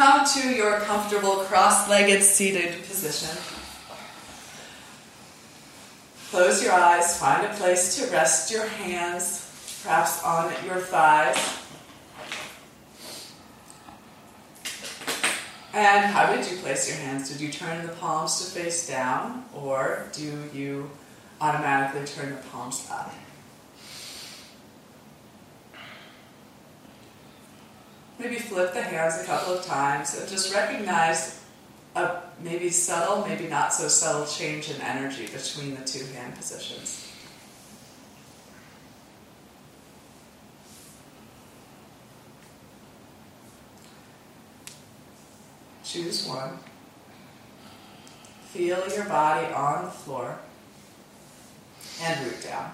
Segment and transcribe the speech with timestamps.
[0.00, 3.36] Come to your comfortable cross legged seated position.
[6.30, 9.44] Close your eyes, find a place to rest your hands,
[9.82, 11.36] perhaps on your thighs.
[15.74, 17.28] And how did you place your hands?
[17.30, 20.90] Did you turn the palms to face down, or do you
[21.42, 23.12] automatically turn the palms up?
[28.20, 31.42] Maybe flip the hands a couple of times and just recognize
[31.96, 37.10] a maybe subtle, maybe not so subtle change in energy between the two hand positions.
[45.82, 46.58] Choose one.
[48.52, 50.38] Feel your body on the floor
[52.02, 52.70] and root down.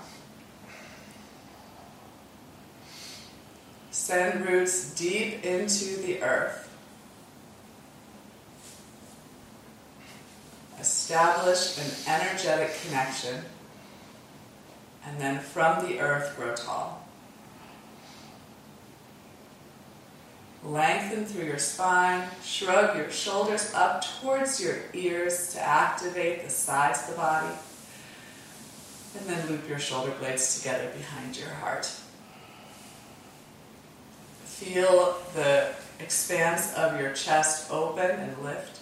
[4.07, 6.71] Send roots deep into the earth.
[10.79, 13.35] Establish an energetic connection,
[15.05, 17.05] and then from the earth grow tall.
[20.63, 27.01] Lengthen through your spine, shrug your shoulders up towards your ears to activate the sides
[27.01, 27.57] of the body,
[29.19, 31.91] and then loop your shoulder blades together behind your heart.
[34.57, 38.81] Feel the expanse of your chest open and lift.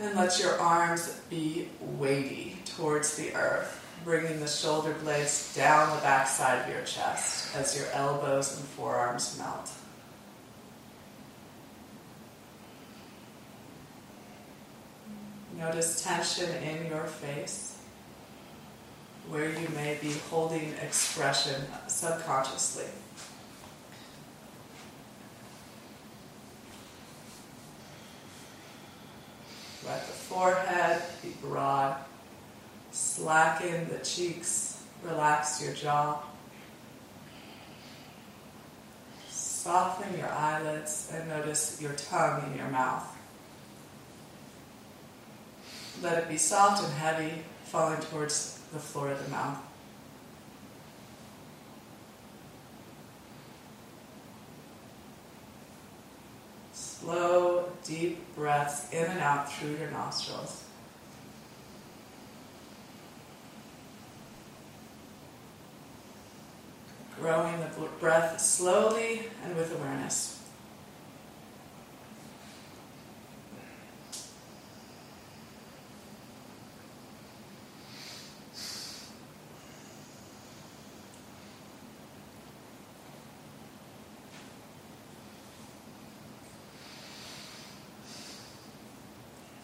[0.00, 6.02] And let your arms be weighty towards the earth, bringing the shoulder blades down the
[6.02, 9.68] backside of your chest as your elbows and forearms melt.
[15.58, 17.75] Notice tension in your face
[19.28, 22.84] where you may be holding expression subconsciously.
[29.84, 31.96] Let the forehead be broad.
[32.92, 34.82] Slacken the cheeks.
[35.04, 36.22] Relax your jaw.
[39.28, 43.04] Soften your eyelids and notice your tongue in your mouth.
[46.02, 49.58] Let it be soft and heavy, falling towards the floor of the mouth.
[56.72, 60.64] Slow, deep breaths in and out through your nostrils.
[67.20, 70.35] Growing the breath slowly and with awareness.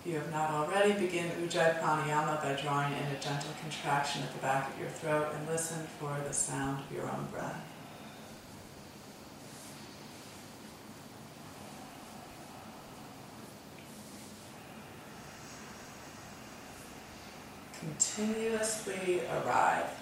[0.04, 4.38] You have not already, begin Ujjayi Pranayama by drawing in a gentle contraction at the
[4.40, 7.68] back of your throat and listen for the sound of your own breath.
[17.78, 20.01] Continuously arrive.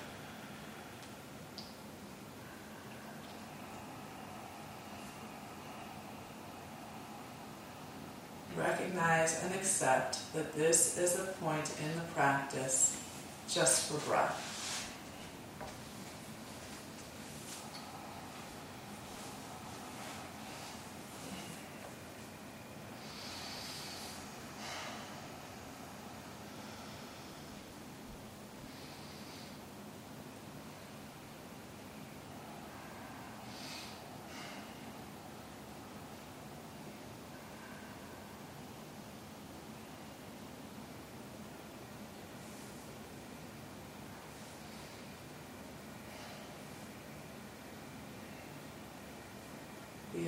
[9.21, 12.97] Recognize and accept that this is a point in the practice
[13.49, 14.50] just for breath.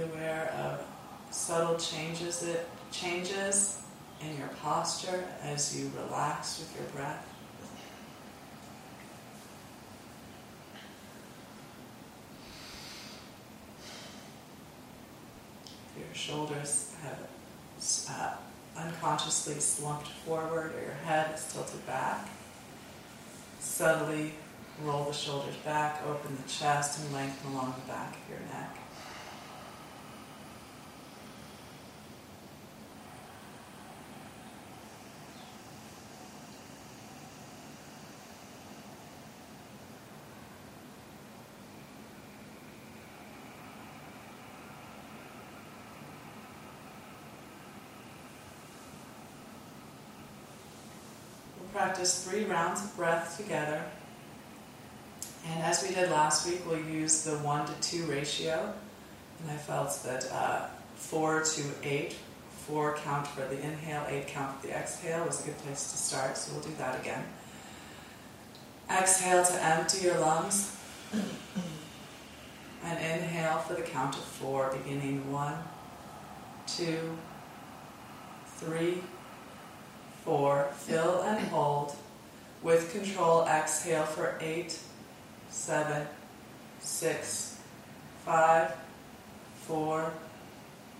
[0.02, 0.84] Aware of
[1.34, 3.80] subtle changes it changes
[4.20, 7.26] in your posture as you relax with your breath.
[15.96, 17.18] Your shoulders have
[18.10, 18.34] uh,
[18.76, 22.28] unconsciously slumped forward or your head is tilted back.
[23.60, 24.32] Subtly
[24.84, 28.76] roll the shoulders back, open the chest, and lengthen along the back of your neck.
[51.92, 53.84] Practice three rounds of breath together.
[55.46, 58.72] And as we did last week, we'll use the one to two ratio.
[59.40, 62.16] And I felt that uh, four to eight,
[62.66, 65.98] four count for the inhale, eight count for the exhale was a good place to
[65.98, 66.38] start.
[66.38, 67.22] So we'll do that again.
[68.90, 70.74] Exhale to empty your lungs.
[72.84, 75.58] And inhale for the count of four, beginning one,
[76.66, 77.18] two,
[78.56, 79.02] three,
[80.24, 80.68] four.
[80.76, 81.94] Fill and hold.
[82.62, 84.78] With control, exhale for eight,
[85.50, 86.06] seven,
[86.80, 87.58] six,
[88.24, 88.72] five,
[89.66, 90.12] four,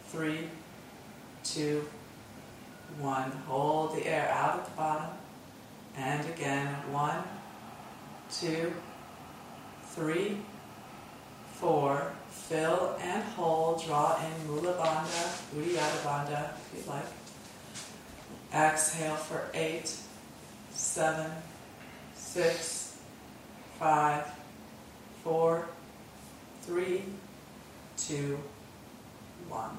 [0.09, 0.49] three,
[1.45, 1.85] two,
[2.99, 3.31] one.
[3.47, 5.11] Hold the air out at the bottom.
[5.97, 7.23] And again, one,
[8.31, 8.73] two,
[9.85, 10.39] three,
[11.55, 12.13] four.
[12.29, 13.85] Fill and hold.
[13.85, 17.05] Draw in Mula Bandha, Uddiyana Bandha, if you'd like.
[18.55, 19.95] Exhale for eight,
[20.73, 21.31] seven,
[22.15, 22.99] six,
[23.79, 24.27] five,
[25.25, 25.67] four,
[26.63, 27.03] three,
[27.97, 28.39] two,
[29.49, 29.77] one.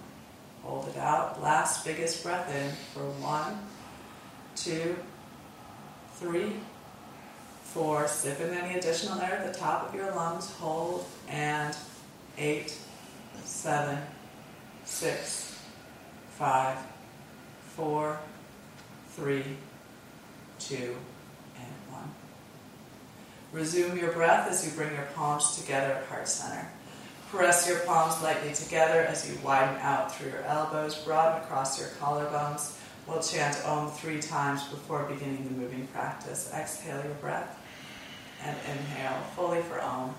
[0.64, 1.42] Hold it out.
[1.42, 3.60] Last biggest breath in for one,
[4.56, 4.96] two,
[6.16, 6.54] three,
[7.64, 8.08] four.
[8.08, 10.52] Sip in any additional air at the top of your lungs.
[10.54, 11.76] Hold and
[12.38, 12.78] eight,
[13.44, 14.00] seven,
[14.86, 15.60] six,
[16.38, 16.78] five,
[17.76, 18.20] four,
[19.16, 19.44] three,
[20.60, 20.96] two,
[21.56, 22.12] and one.
[23.52, 26.68] Resume your breath as you bring your palms together at heart center.
[27.30, 31.90] Press your palms lightly together as you widen out through your elbows, broaden across your
[32.00, 32.78] collarbones.
[33.08, 36.52] We'll chant Om three times before beginning the moving practice.
[36.54, 37.60] Exhale your breath
[38.44, 40.14] and inhale fully for Om.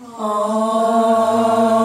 [0.00, 1.83] Bow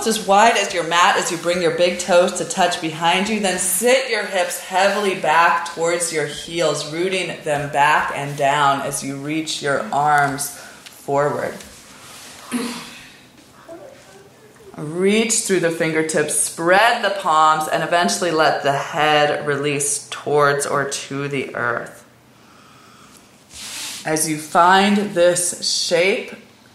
[0.00, 3.28] almost as wide as your mat as you bring your big toes to touch behind
[3.28, 3.38] you.
[3.38, 9.04] Then sit your hips heavily back towards your heels, rooting them back and down as
[9.04, 11.54] you reach your arms forward.
[14.78, 20.88] Reach through the fingertips, spread the palms, and eventually let the head release towards or
[20.88, 22.06] to the earth.
[24.06, 26.32] As you find this shape,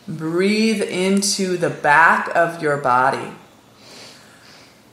[0.07, 3.31] breathe into the back of your body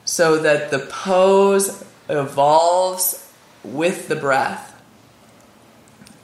[0.04, 3.32] so that the pose evolves
[3.62, 4.70] with the breath.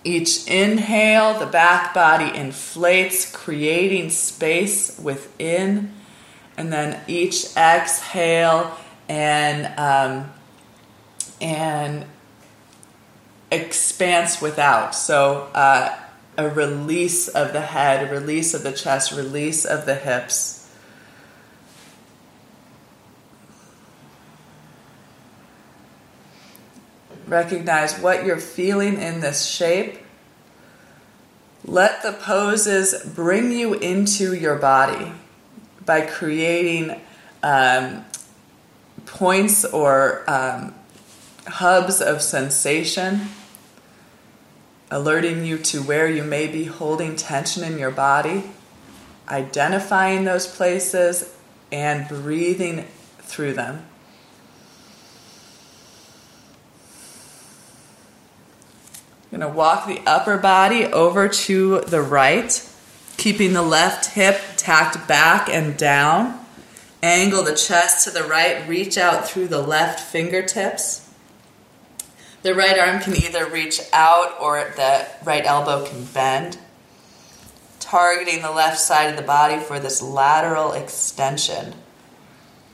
[0.04, 5.92] Each inhale, the back body inflates, creating space within
[6.58, 8.76] and then each exhale
[9.08, 10.30] and um,
[11.40, 12.04] and
[13.50, 14.94] expanse without.
[14.94, 15.96] So uh,
[16.38, 20.70] a release of the head, release of the chest, release of the hips.
[27.26, 29.98] Recognize what you're feeling in this shape.
[31.64, 35.12] Let the poses bring you into your body
[35.84, 37.00] by creating
[37.42, 38.04] um,
[39.06, 40.72] points or um,
[41.48, 43.28] hubs of sensation,
[44.90, 48.44] alerting you to where you may be holding tension in your body,
[49.28, 51.34] identifying those places,
[51.70, 52.84] and breathing
[53.18, 53.84] through them.
[59.30, 62.64] I'm going to walk the upper body over to the right
[63.18, 66.40] keeping the left hip tacked back and down.
[67.02, 71.07] Angle the chest to the right, reach out through the left fingertips.
[72.48, 76.56] The right arm can either reach out or the right elbow can bend.
[77.78, 81.74] Targeting the left side of the body for this lateral extension.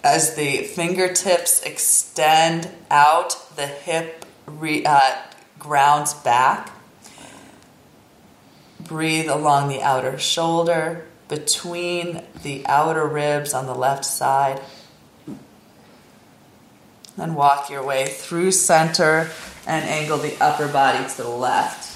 [0.04, 5.16] As the fingertips extend out, the hip re, uh,
[5.58, 6.70] grounds back.
[8.78, 14.60] Breathe along the outer shoulder, between the outer ribs on the left side.
[17.16, 19.32] Then walk your way through center
[19.66, 21.90] and angle the upper body to the left.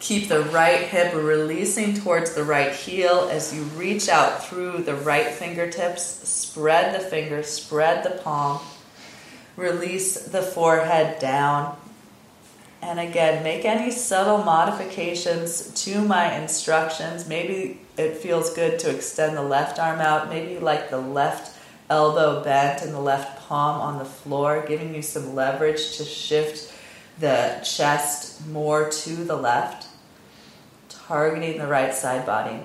[0.00, 4.94] Keep the right hip releasing towards the right heel as you reach out through the
[4.94, 6.02] right fingertips.
[6.28, 8.60] Spread the fingers, spread the palm.
[9.56, 11.76] Release the forehead down.
[12.80, 17.28] And again, make any subtle modifications to my instructions.
[17.28, 20.30] Maybe it feels good to extend the left arm out.
[20.30, 21.59] Maybe you like the left
[21.90, 26.72] elbow bent and the left palm on the floor, giving you some leverage to shift
[27.18, 29.88] the chest more to the left,
[30.88, 32.60] targeting the right side body.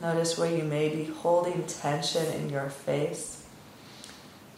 [0.00, 3.44] Notice where you may be holding tension in your face.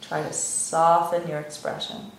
[0.00, 2.12] Try to soften your expression.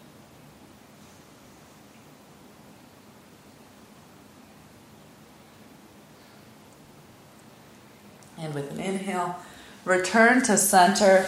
[8.43, 9.37] And with an inhale,
[9.85, 11.25] return to center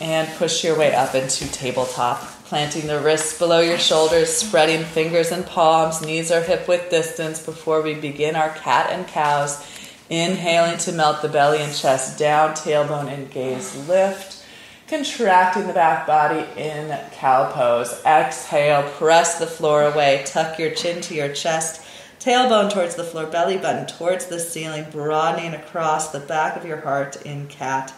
[0.00, 2.18] and push your way up into tabletop.
[2.46, 7.40] Planting the wrists below your shoulders, spreading fingers and palms, knees are hip width distance
[7.40, 9.64] before we begin our cat and cows.
[10.10, 14.44] Inhaling to melt the belly and chest down, tailbone and gaze lift.
[14.88, 18.02] Contracting the back body in cow pose.
[18.04, 21.85] Exhale, press the floor away, tuck your chin to your chest,
[22.20, 26.80] tailbone towards the floor, belly button towards the ceiling, broadening across the back of your
[26.80, 27.92] heart in cat.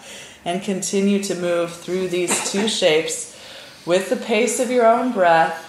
[0.45, 3.39] And continue to move through these two shapes
[3.85, 5.65] with the pace of your own breath.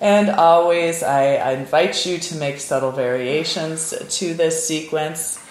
[0.00, 5.44] And always, I, I invite you to make subtle variations to this sequence.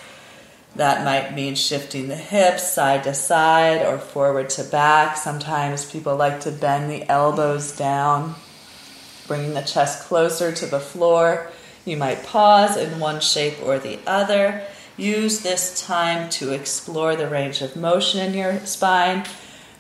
[0.76, 5.18] That might mean shifting the hips side to side or forward to back.
[5.18, 8.36] Sometimes people like to bend the elbows down,
[9.28, 11.52] bringing the chest closer to the floor.
[11.88, 14.62] You might pause in one shape or the other.
[14.98, 19.24] Use this time to explore the range of motion in your spine.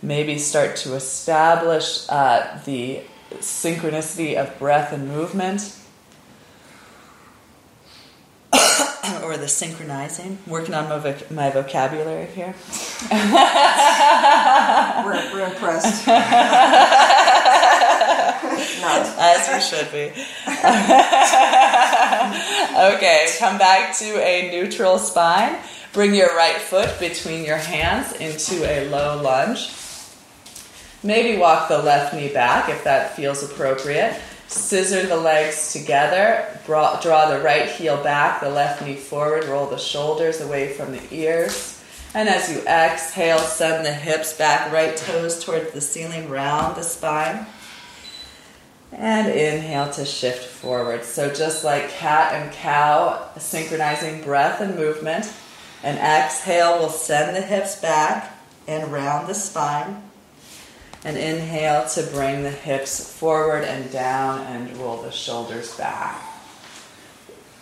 [0.02, 3.02] Maybe start to establish uh, the
[3.40, 5.78] synchronicity of breath and movement.
[9.22, 10.38] or the synchronizing.
[10.48, 12.56] Working on my, voc- my vocabulary here.
[15.04, 16.08] we're, we're impressed.
[18.81, 19.05] Not.
[19.17, 20.07] As you should be.
[22.96, 25.57] okay, come back to a neutral spine.
[25.93, 29.72] Bring your right foot between your hands into a low lunge.
[31.03, 34.19] Maybe walk the left knee back if that feels appropriate.
[34.48, 39.77] Scissor the legs together, draw the right heel back, the left knee forward, roll the
[39.77, 41.84] shoulders away from the ears.
[42.13, 46.84] And as you exhale, send the hips back, right toes towards the ceiling, round the
[46.84, 47.46] spine.
[48.91, 51.03] And inhale to shift forward.
[51.03, 55.32] So just like cat and cow, synchronizing breath and movement.
[55.84, 58.34] And exhale will send the hips back
[58.67, 60.03] and round the spine.
[61.03, 66.22] And inhale to bring the hips forward and down and roll the shoulders back.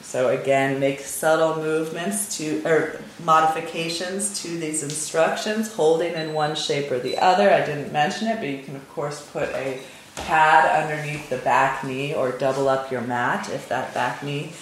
[0.02, 6.90] So again, make subtle movements to or modifications to these instructions, holding in one shape
[6.92, 7.52] or the other.
[7.52, 9.82] I didn't mention it, but you can of course put a
[10.16, 14.54] pad underneath the back knee or double up your mat if that back knee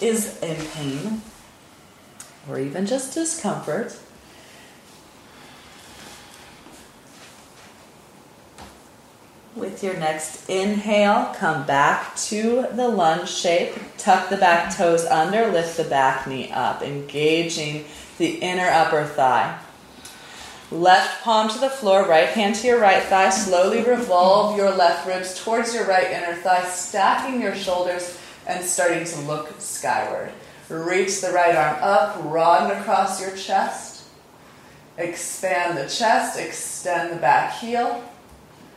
[0.00, 1.22] is in pain
[2.48, 3.98] or even just discomfort.
[9.54, 13.74] With your next inhale, come back to the lunge shape.
[13.96, 17.84] Tuck the back toes under, lift the back knee up, engaging
[18.18, 19.58] the inner upper thigh.
[20.70, 23.30] Left palm to the floor, right hand to your right thigh.
[23.30, 29.04] Slowly revolve your left ribs towards your right inner thigh, stacking your shoulders and starting
[29.04, 30.30] to look skyward.
[30.68, 34.04] Reach the right arm up, broaden across your chest.
[34.98, 38.04] Expand the chest, extend the back heel.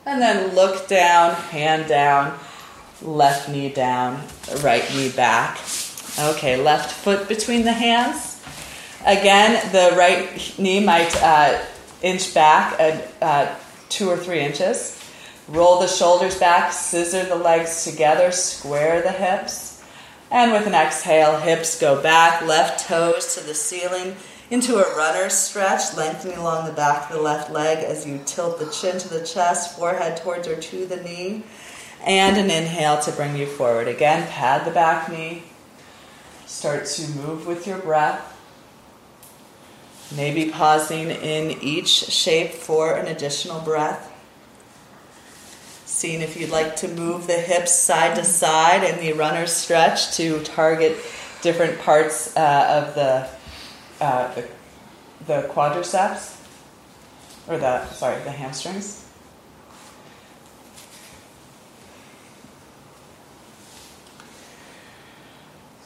[0.05, 2.39] And then look down, hand down,
[3.01, 4.23] left knee down,
[4.61, 5.59] right knee back.
[6.17, 8.41] Okay, left foot between the hands.
[9.05, 11.59] Again, the right knee might uh,
[12.01, 13.55] inch back at uh,
[13.89, 14.97] two or three inches.
[15.47, 19.83] Roll the shoulders back, scissor the legs together, square the hips.
[20.29, 24.15] And with an exhale, hips go back, left toes to the ceiling
[24.49, 28.59] into a runner's stretch, lengthening along the back of the left leg as you tilt
[28.59, 31.43] the chin to the chest, forehead towards or to the knee.
[32.05, 33.87] And an inhale to bring you forward.
[33.87, 35.43] Again, pad the back knee.
[36.45, 38.30] Start to move with your breath.
[40.15, 44.09] Maybe pausing in each shape for an additional breath.
[45.85, 50.15] Seeing if you'd like to move the hips side to side in the runner's stretch
[50.17, 50.97] to target
[51.41, 53.27] different parts uh, of the,
[54.03, 54.47] uh, the,
[55.27, 56.37] the quadriceps
[57.47, 59.07] or the sorry the hamstrings.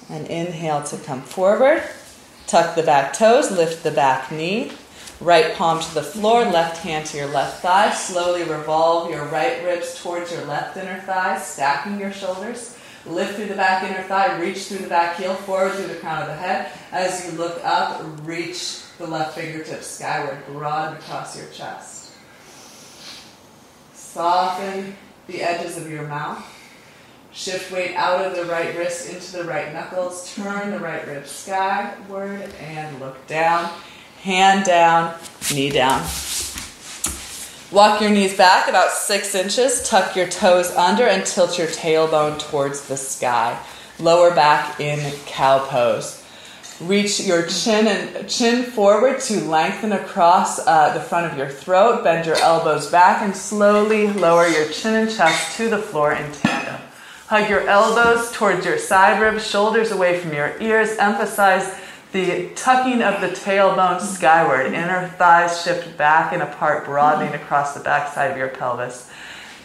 [0.09, 1.83] And inhale to come forward.
[2.47, 4.71] Tuck the back toes, lift the back knee.
[5.19, 7.91] Right palm to the floor, left hand to your left thigh.
[7.91, 12.77] Slowly revolve your right ribs towards your left inner thigh, stacking your shoulders.
[13.05, 16.21] Lift through the back inner thigh, reach through the back heel, forward through the crown
[16.21, 16.71] of the head.
[16.91, 22.11] As you look up, reach the left fingertips skyward, broad across your chest.
[23.93, 24.95] Soften
[25.27, 26.43] the edges of your mouth.
[27.35, 30.33] Shift weight out of the right wrist into the right knuckles.
[30.33, 33.69] Turn the right rib skyward and look down.
[34.21, 35.13] Hand down,
[35.53, 36.07] knee down.
[37.73, 39.85] Walk your knees back about six inches.
[39.87, 43.61] Tuck your toes under and tilt your tailbone towards the sky.
[43.99, 46.23] Lower back in cow pose.
[46.79, 52.01] Reach your chin and chin forward to lengthen across uh, the front of your throat.
[52.01, 56.31] Bend your elbows back and slowly lower your chin and chest to the floor in
[56.31, 56.79] tandem.
[57.27, 60.95] Hug your elbows towards your side ribs, shoulders away from your ears.
[60.99, 61.75] Emphasize
[62.11, 64.67] the tucking of the tailbone skyward.
[64.67, 69.09] Inner thighs shift back and apart, broadening across the backside of your pelvis.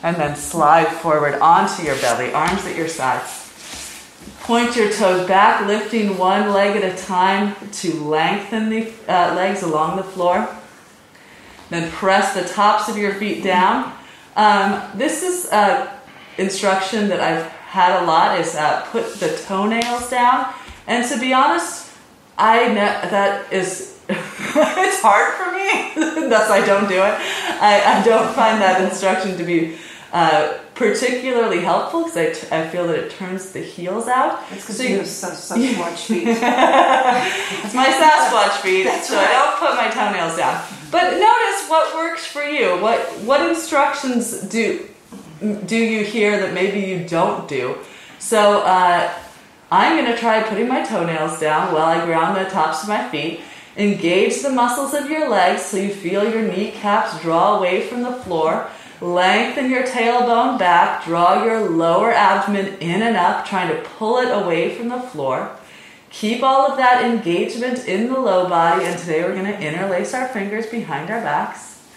[0.02, 3.46] And then slide forward onto your belly, arms at your sides.
[4.40, 9.62] Point your toes back, lifting one leg at a time to lengthen the uh, legs
[9.62, 10.48] along the floor.
[11.68, 13.92] Then press the tops of your feet down.
[14.34, 15.99] Um, this is uh,
[16.40, 20.52] instruction that I've had a lot is uh, put the toenails down.
[20.86, 21.90] And to be honest,
[22.38, 22.74] I ne-
[23.10, 26.28] that is it's hard for me.
[26.28, 27.14] Thus, I don't do it.
[27.60, 29.76] I, I don't find that instruction to be
[30.12, 34.42] uh, particularly helpful because I, t- I feel that it turns the heels out.
[34.50, 36.26] It's because so you have Sasquatch feet.
[36.26, 39.28] it's my Sasquatch feet, That's so right.
[39.28, 40.64] I don't put my toenails down.
[40.90, 42.80] But notice what works for you.
[42.82, 44.88] What what instructions do
[45.40, 47.78] do you hear that maybe you don't do?
[48.18, 49.12] So uh,
[49.70, 53.08] I'm going to try putting my toenails down while I ground the tops of my
[53.08, 53.40] feet.
[53.76, 58.12] Engage the muscles of your legs so you feel your kneecaps draw away from the
[58.12, 58.68] floor.
[59.00, 64.28] Lengthen your tailbone back, draw your lower abdomen in and up, trying to pull it
[64.30, 65.56] away from the floor.
[66.10, 70.12] Keep all of that engagement in the low body, and today we're going to interlace
[70.12, 71.88] our fingers behind our backs.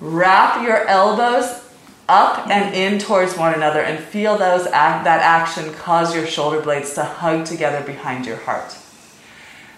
[0.00, 1.67] Wrap your elbows
[2.08, 6.60] up and in towards one another and feel those act, that action cause your shoulder
[6.60, 8.76] blades to hug together behind your heart.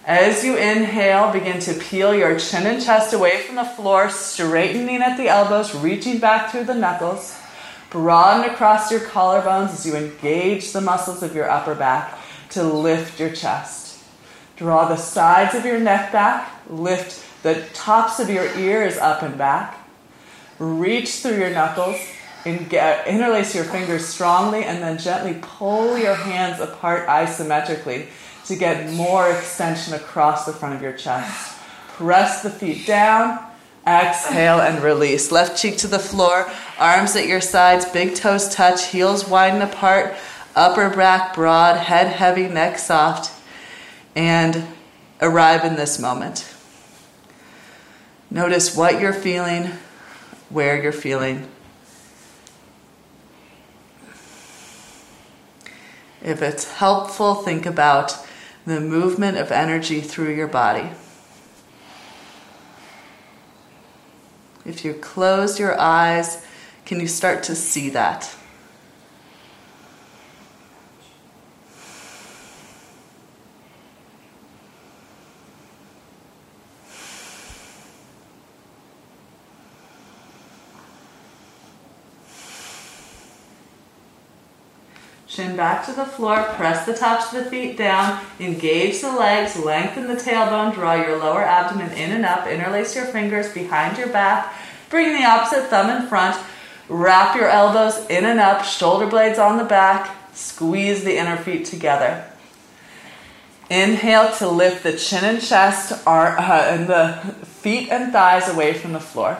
[0.07, 5.03] As you inhale, begin to peel your chin and chest away from the floor, straightening
[5.03, 7.37] at the elbows, reaching back through the knuckles.
[7.91, 12.19] Broaden across your collarbones as you engage the muscles of your upper back
[12.51, 14.03] to lift your chest.
[14.57, 19.37] Draw the sides of your neck back, lift the tops of your ears up and
[19.37, 19.77] back.
[20.59, 21.97] Reach through your knuckles,
[22.45, 28.09] and uh, interlace your fingers strongly, and then gently pull your hands apart isometrically
[28.47, 31.59] to get more extension across the front of your chest.
[31.89, 33.39] Press the feet down,
[33.87, 35.31] exhale, and release.
[35.31, 40.15] Left cheek to the floor, arms at your sides, big toes touch, heels widen apart,
[40.57, 43.33] upper back broad, head heavy, neck soft,
[44.17, 44.67] and
[45.21, 46.53] arrive in this moment.
[48.31, 49.73] Notice what you're feeling,
[50.49, 51.49] where you're feeling.
[56.23, 58.17] If it's helpful, think about
[58.67, 60.91] the movement of energy through your body.
[64.65, 66.45] If you close your eyes,
[66.85, 68.35] can you start to see that?
[85.31, 89.57] Chin back to the floor, press the tops of the feet down, engage the legs,
[89.57, 94.09] lengthen the tailbone, draw your lower abdomen in and up, interlace your fingers behind your
[94.09, 94.53] back,
[94.89, 96.37] bring the opposite thumb in front,
[96.89, 101.65] wrap your elbows in and up, shoulder blades on the back, squeeze the inner feet
[101.65, 102.25] together.
[103.71, 107.13] Inhale to lift the chin and chest uh, and the
[107.45, 109.39] feet and thighs away from the floor.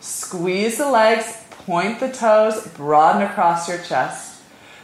[0.00, 4.27] Squeeze the legs, point the toes, broaden across your chest.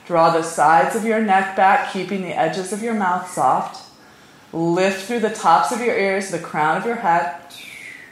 [0.06, 3.90] Draw the sides of your neck back, keeping the edges of your mouth soft.
[4.52, 7.40] Lift through the tops of your ears, the crown of your head.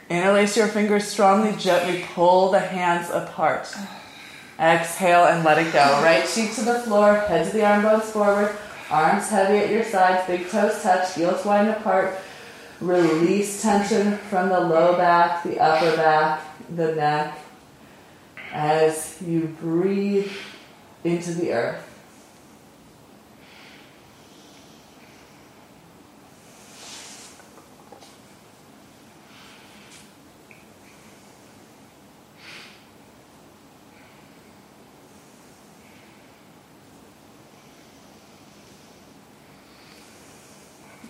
[0.09, 3.73] Interlace your fingers strongly, gently pull the hands apart.
[4.59, 6.01] Exhale and let it go.
[6.03, 8.55] Right cheek to the floor, head to the arm bones forward,
[8.89, 12.17] arms heavy at your sides, big toes touch, heels wide apart.
[12.81, 16.41] Release tension from the low back, the upper back,
[16.75, 17.37] the neck
[18.51, 20.31] as you breathe
[21.03, 21.89] into the earth.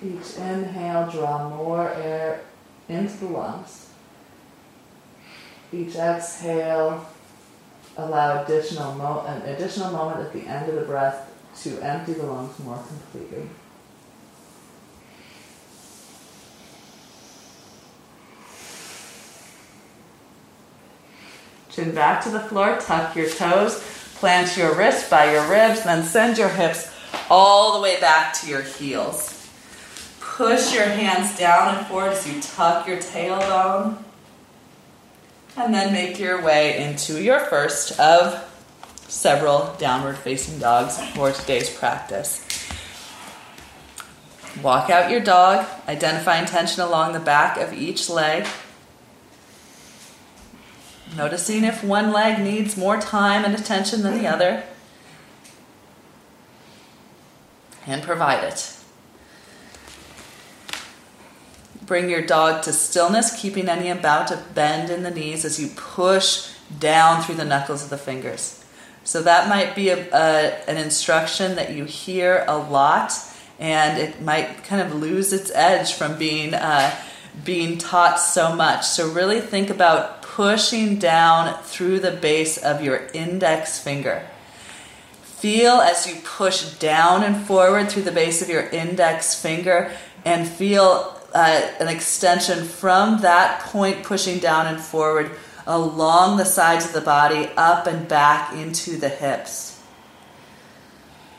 [0.03, 2.41] Each inhale, draw more air
[2.89, 3.87] into the lungs.
[5.71, 7.07] Each exhale,
[7.97, 11.29] allow additional mo- an additional moment at the end of the breath
[11.61, 13.47] to empty the lungs more completely.
[21.69, 23.83] Chin back to the floor, tuck your toes,
[24.15, 26.91] plant your wrists by your ribs, then send your hips
[27.29, 29.49] all the way back to your heels.
[30.19, 33.97] Push your hands down and forward as you tuck your tailbone.
[35.55, 38.49] And then make your way into your first of
[39.07, 42.43] several downward facing dogs for today's practice.
[44.61, 48.47] Walk out your dog, identifying tension along the back of each leg.
[51.15, 54.63] Noticing if one leg needs more time and attention than the other.
[57.85, 58.82] And provide it.
[61.85, 65.67] Bring your dog to stillness, keeping any amount of bend in the knees as you
[65.75, 68.63] push down through the knuckles of the fingers.
[69.03, 73.11] So that might be a, a, an instruction that you hear a lot,
[73.59, 76.95] and it might kind of lose its edge from being uh,
[77.43, 78.85] being taught so much.
[78.85, 84.25] So really think about pushing down through the base of your index finger.
[85.23, 89.91] Feel as you push down and forward through the base of your index finger,
[90.23, 95.31] and feel uh, an extension from that point pushing down and forward
[95.65, 99.81] along the sides of the body, up and back into the hips.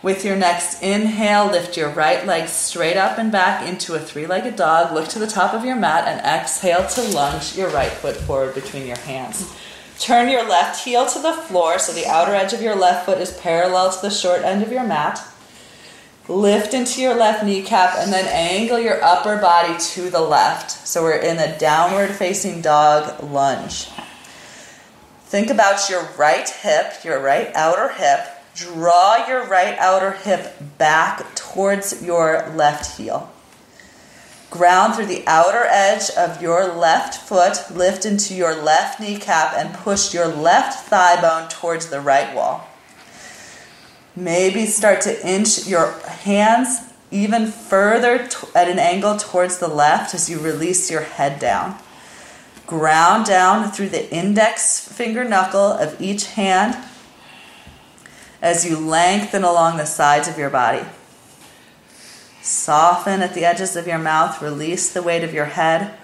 [0.02, 4.26] With your next inhale, lift your right leg straight up and back into a three
[4.26, 4.92] legged dog.
[4.92, 8.54] Look to the top of your mat and exhale to lunge your right foot forward
[8.54, 9.50] between your hands.
[9.98, 13.18] Turn your left heel to the floor so the outer edge of your left foot
[13.18, 15.26] is parallel to the short end of your mat.
[16.26, 20.70] Lift into your left kneecap and then angle your upper body to the left.
[20.70, 23.90] So we're in a downward facing dog lunge.
[25.26, 28.20] Think about your right hip, your right outer hip.
[28.54, 33.30] Draw your right outer hip back towards your left heel.
[34.48, 39.74] Ground through the outer edge of your left foot, lift into your left kneecap, and
[39.74, 42.68] push your left thigh bone towards the right wall.
[44.16, 50.30] Maybe start to inch your hands even further at an angle towards the left as
[50.30, 51.76] you release your head down.
[52.66, 56.76] Ground down through the index finger knuckle of each hand
[58.40, 60.84] as you lengthen along the sides of your body.
[62.40, 65.94] Soften at the edges of your mouth, release the weight of your head.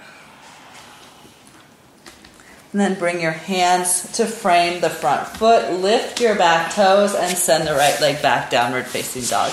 [2.73, 7.37] And then bring your hands to frame the front foot, lift your back toes, and
[7.37, 9.53] send the right leg back, downward facing dog.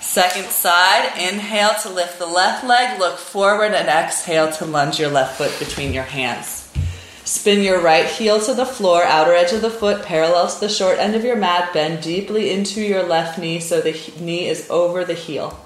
[0.00, 5.08] Second side, inhale to lift the left leg, look forward, and exhale to lunge your
[5.08, 6.68] left foot between your hands.
[7.24, 10.68] Spin your right heel to the floor, outer edge of the foot parallel to the
[10.68, 11.72] short end of your mat.
[11.72, 15.64] Bend deeply into your left knee so the knee is over the heel.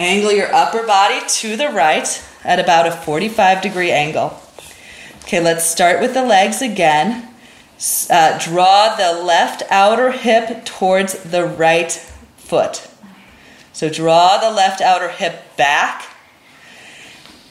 [0.00, 4.38] Angle your upper body to the right at about a 45 degree angle.
[5.26, 7.28] Okay, let's start with the legs again.
[8.08, 11.90] Uh, draw the left outer hip towards the right
[12.36, 12.88] foot.
[13.72, 16.06] So draw the left outer hip back.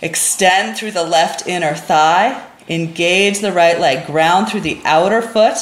[0.01, 2.47] Extend through the left inner thigh.
[2.69, 4.07] Engage the right leg.
[4.07, 5.57] Ground through the outer foot.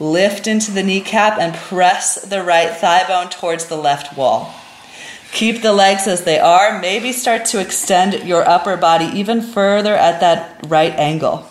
[0.00, 4.52] Lift into the kneecap and press the right thigh bone towards the left wall.
[5.36, 6.80] Keep the legs as they are.
[6.80, 11.46] Maybe start to extend your upper body even further at that right angle.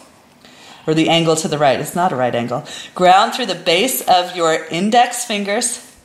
[0.88, 1.80] Or the angle to the right.
[1.80, 2.65] It's not a right angle.
[2.95, 5.95] Ground through the base of your index fingers.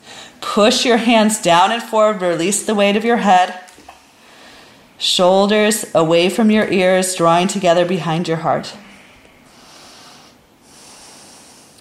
[0.42, 2.20] Push your hands down and forward.
[2.20, 3.58] Release the weight of your head.
[4.98, 8.76] Shoulders away from your ears, drawing together behind your heart.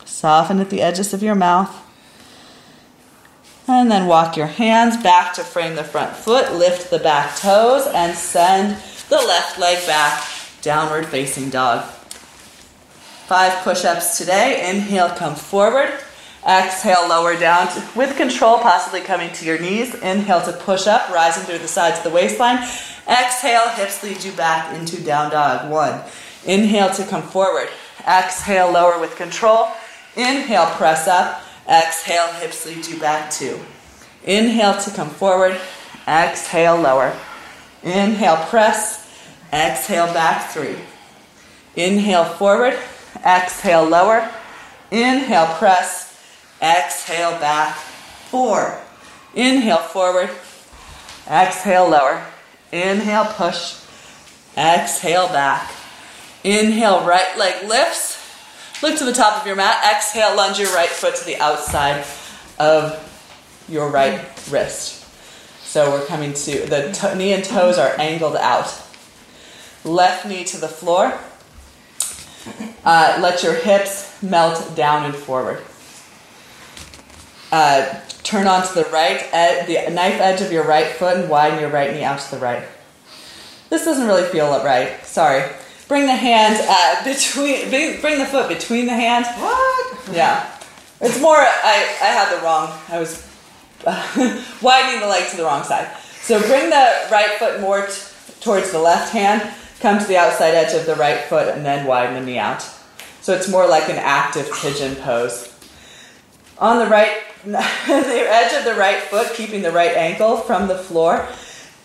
[0.06, 1.89] Soften at the edges of your mouth.
[3.70, 7.86] And then walk your hands back to frame the front foot, lift the back toes,
[7.86, 8.76] and send
[9.10, 10.28] the left leg back,
[10.64, 11.86] downward facing dog.
[13.28, 14.68] Five push ups today.
[14.72, 15.94] Inhale, come forward.
[16.48, 19.94] Exhale, lower down to, with control, possibly coming to your knees.
[19.94, 22.68] Inhale to push up, rising through the sides of the waistline.
[23.08, 25.70] Exhale, hips lead you back into down dog.
[25.70, 26.02] One.
[26.44, 27.70] Inhale to come forward.
[28.08, 29.68] Exhale, lower with control.
[30.16, 31.44] Inhale, press up.
[31.70, 33.60] Exhale, hips lead you back two.
[34.24, 35.56] Inhale to come forward.
[36.08, 37.16] Exhale, lower.
[37.84, 39.08] Inhale, press.
[39.54, 40.78] Exhale, back three.
[41.76, 42.78] Inhale, forward.
[43.24, 44.28] Exhale, lower.
[44.90, 46.20] Inhale, press.
[46.60, 47.76] Exhale, back.
[47.76, 48.80] Four.
[49.36, 50.30] Inhale, forward.
[51.30, 52.26] Exhale, lower.
[52.72, 53.76] Inhale, push.
[54.58, 55.72] Exhale, back.
[56.44, 58.19] Inhale, right leg lifts.
[58.82, 59.84] Look to the top of your mat.
[59.94, 62.06] Exhale, lunge your right foot to the outside
[62.58, 63.06] of
[63.68, 65.06] your right wrist.
[65.64, 68.68] So we're coming to the to- knee and toes are angled out.
[69.84, 71.18] Left knee to the floor.
[72.86, 75.62] Uh, let your hips melt down and forward.
[77.52, 81.60] Uh, turn onto the right, ed- the knife edge of your right foot, and widen
[81.60, 82.64] your right knee out to the right.
[83.70, 85.06] This doesn't really feel right.
[85.06, 85.44] Sorry.
[85.90, 87.70] Bring the hand uh, between.
[87.72, 89.28] Bring, the foot between the hands.
[89.40, 90.10] What?
[90.14, 90.48] Yeah.
[91.02, 91.36] It's more.
[91.36, 92.80] I I had the wrong.
[92.90, 93.28] I was
[94.62, 95.90] widening the leg to the wrong side.
[96.22, 97.94] So bring the right foot more t-
[98.40, 99.52] towards the left hand.
[99.80, 102.62] Come to the outside edge of the right foot, and then widen the knee out.
[103.22, 105.52] So it's more like an active pigeon pose.
[106.60, 110.78] On the right, the edge of the right foot, keeping the right ankle from the
[110.78, 111.28] floor.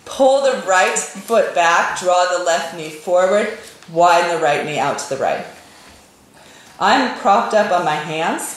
[0.05, 3.57] Pull the right foot back, draw the left knee forward,
[3.93, 5.47] widen the right knee out to the right.
[6.81, 8.55] I'm propped up on my hands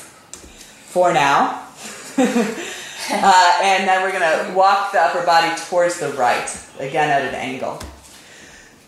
[0.87, 1.63] for now.
[2.17, 7.21] uh, and then we're going to walk the upper body towards the right, again at
[7.21, 7.79] an angle.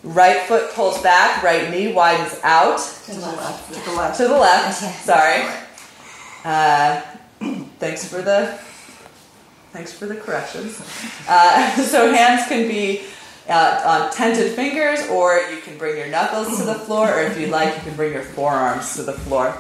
[0.02, 3.74] Right foot pulls back, right knee widens out To the left.
[3.74, 4.18] To the left.
[4.18, 4.84] to the left.
[4.84, 4.92] Okay.
[4.94, 5.44] Sorry.
[6.46, 7.02] Uh,
[7.80, 8.58] thanks for the
[9.72, 10.82] thanks for the corrections.
[11.28, 13.02] Uh, so hands can be
[13.50, 17.40] uh, on tented fingers, or you can bring your knuckles to the floor, or if
[17.40, 19.60] you'd like, you can bring your forearms to the floor.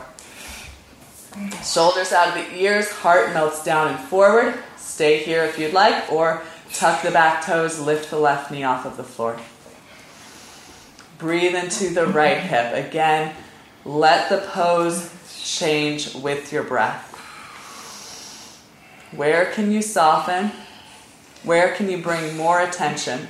[1.63, 4.55] Shoulders out of the ears, heart melts down and forward.
[4.77, 8.85] Stay here if you'd like, or tuck the back toes, lift the left knee off
[8.85, 9.39] of the floor.
[11.17, 12.73] Breathe into the right hip.
[12.73, 13.35] Again,
[13.85, 15.11] let the pose
[15.43, 17.15] change with your breath.
[19.11, 20.51] Where can you soften?
[21.43, 23.27] Where can you bring more attention?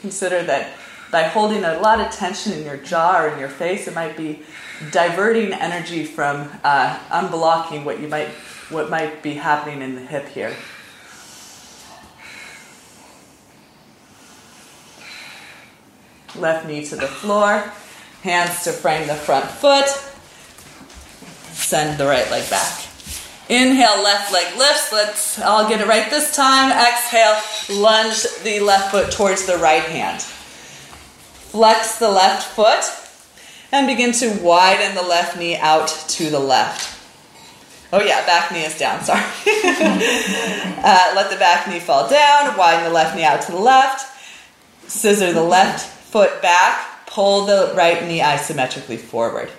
[0.00, 0.72] Consider that
[1.10, 4.16] by holding a lot of tension in your jaw or in your face, it might
[4.16, 4.42] be
[4.90, 8.28] diverting energy from uh, unblocking what you might
[8.70, 10.54] what might be happening in the hip here.
[16.36, 17.72] Left knee to the floor,
[18.22, 19.88] hands to frame the front foot.
[21.54, 22.87] Send the right leg back.
[23.48, 24.92] Inhale, left leg lifts.
[24.92, 26.70] Let's, I'll get it right this time.
[26.70, 27.40] Exhale,
[27.80, 30.20] lunge the left foot towards the right hand.
[30.20, 32.84] Flex the left foot
[33.72, 36.96] and begin to widen the left knee out to the left.
[37.90, 39.22] Oh, yeah, back knee is down, sorry.
[39.46, 44.06] uh, let the back knee fall down, widen the left knee out to the left,
[44.90, 49.50] scissor the left foot back, pull the right knee isometrically forward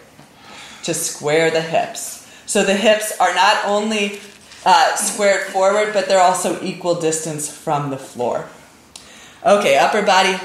[0.83, 2.18] to square the hips.
[2.49, 4.19] So the hips are not only
[4.65, 8.49] uh, squared forward, but they're also equal distance from the floor.
[9.45, 10.35] Okay, upper body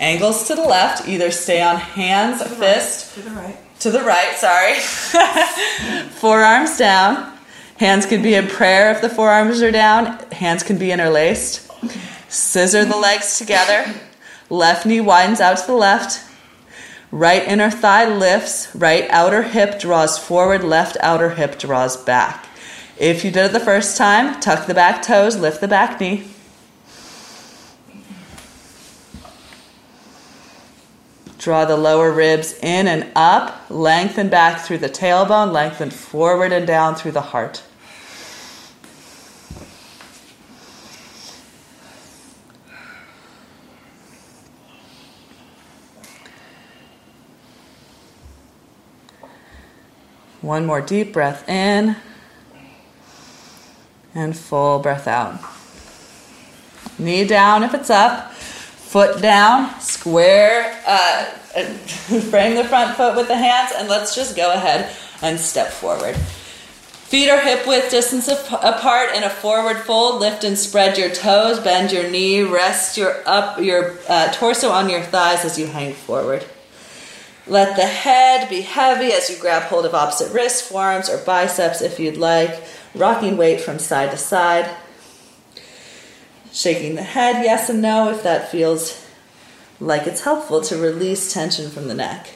[0.00, 1.06] angles to the left.
[1.06, 3.56] Either stay on hands, fist, To the right.
[3.78, 4.80] to the right, sorry.
[6.18, 7.32] forearms down.
[7.76, 10.18] Hands can be in prayer if the forearms are down.
[10.32, 11.70] Hands can be interlaced.
[12.28, 13.94] Scissor the legs together.
[14.50, 16.28] Left knee widens out to the left.
[17.10, 18.74] Right inner thigh lifts.
[18.74, 20.64] Right outer hip draws forward.
[20.64, 22.46] Left outer hip draws back.
[22.98, 26.28] If you did it the first time, tuck the back toes, lift the back knee.
[31.38, 36.66] Draw the lower ribs in and up, lengthen back through the tailbone, lengthen forward and
[36.66, 37.62] down through the heart.
[50.44, 51.96] One more deep breath in
[54.14, 55.40] and full breath out.
[56.98, 61.24] Knee down if it's up, foot down, square, uh,
[62.28, 66.14] frame the front foot with the hands, and let's just go ahead and step forward.
[66.14, 70.20] Feet are hip width distance apart in a forward fold.
[70.20, 71.58] Lift and spread your toes.
[71.58, 72.42] Bend your knee.
[72.42, 76.44] Rest your up your uh, torso on your thighs as you hang forward.
[77.46, 81.82] Let the head be heavy as you grab hold of opposite wrists, forearms, or biceps
[81.82, 82.62] if you'd like.
[82.94, 84.70] Rocking weight from side to side.
[86.52, 89.04] Shaking the head, yes and no, if that feels
[89.80, 92.28] like it's helpful to release tension from the neck.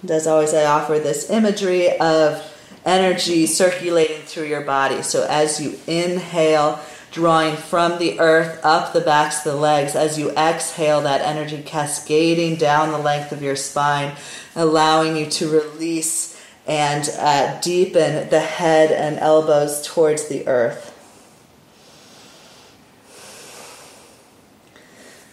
[0.00, 2.42] And as always, I offer this imagery of
[2.86, 5.02] energy circulating through your body.
[5.02, 10.18] So as you inhale, drawing from the earth up the backs of the legs, as
[10.18, 14.14] you exhale, that energy cascading down the length of your spine,
[14.54, 20.96] allowing you to release and uh, deepen the head and elbows towards the earth.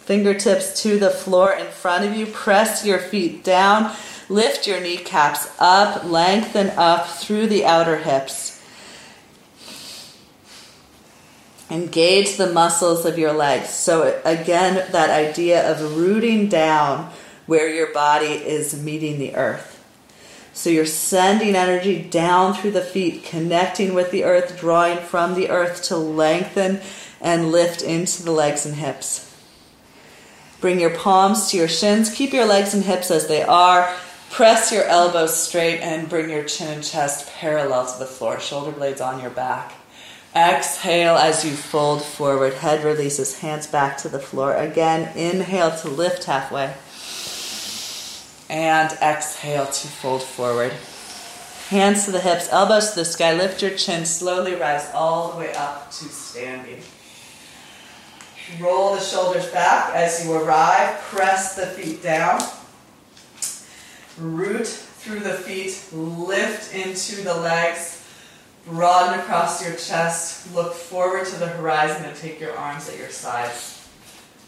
[0.01, 2.25] Fingertips to the floor in front of you.
[2.25, 3.93] Press your feet down
[4.29, 8.56] Lift your kneecaps up, lengthen up through the outer hips.
[11.69, 13.69] Engage the muscles of your legs.
[13.69, 17.11] So, again, that idea of rooting down
[17.45, 19.73] where your body is meeting the earth.
[20.53, 25.49] So, you're sending energy down through the feet, connecting with the earth, drawing from the
[25.49, 26.79] earth to lengthen
[27.19, 29.27] and lift into the legs and hips.
[30.61, 32.13] Bring your palms to your shins.
[32.13, 33.93] Keep your legs and hips as they are.
[34.31, 38.71] Press your elbows straight and bring your chin and chest parallel to the floor, shoulder
[38.71, 39.73] blades on your back.
[40.37, 44.53] Exhale as you fold forward, head releases, hands back to the floor.
[44.53, 46.75] Again, inhale to lift halfway.
[48.47, 50.73] And exhale to fold forward.
[51.69, 53.33] Hands to the hips, elbows to the sky.
[53.33, 56.83] Lift your chin, slowly rise all the way up to standing.
[58.59, 60.99] Roll the shoulders back as you arrive.
[60.99, 62.39] Press the feet down.
[64.19, 67.96] Root through the feet, lift into the legs,
[68.67, 73.09] broaden across your chest, look forward to the horizon and take your arms at your
[73.09, 73.87] sides.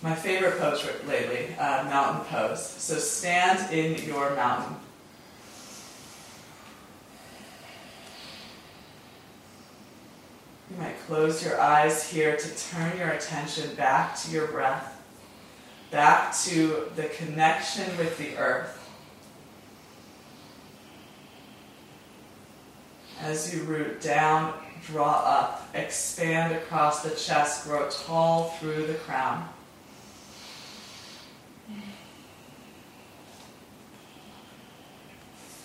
[0.02, 2.66] My favorite pose lately, uh, mountain pose.
[2.66, 4.76] So stand in your mountain.
[10.72, 15.02] You might close your eyes here to turn your attention back to your breath,
[15.92, 18.79] back to the connection with the earth.
[23.22, 24.54] As you root down,
[24.86, 29.48] draw up, expand across the chest, grow tall through the crown.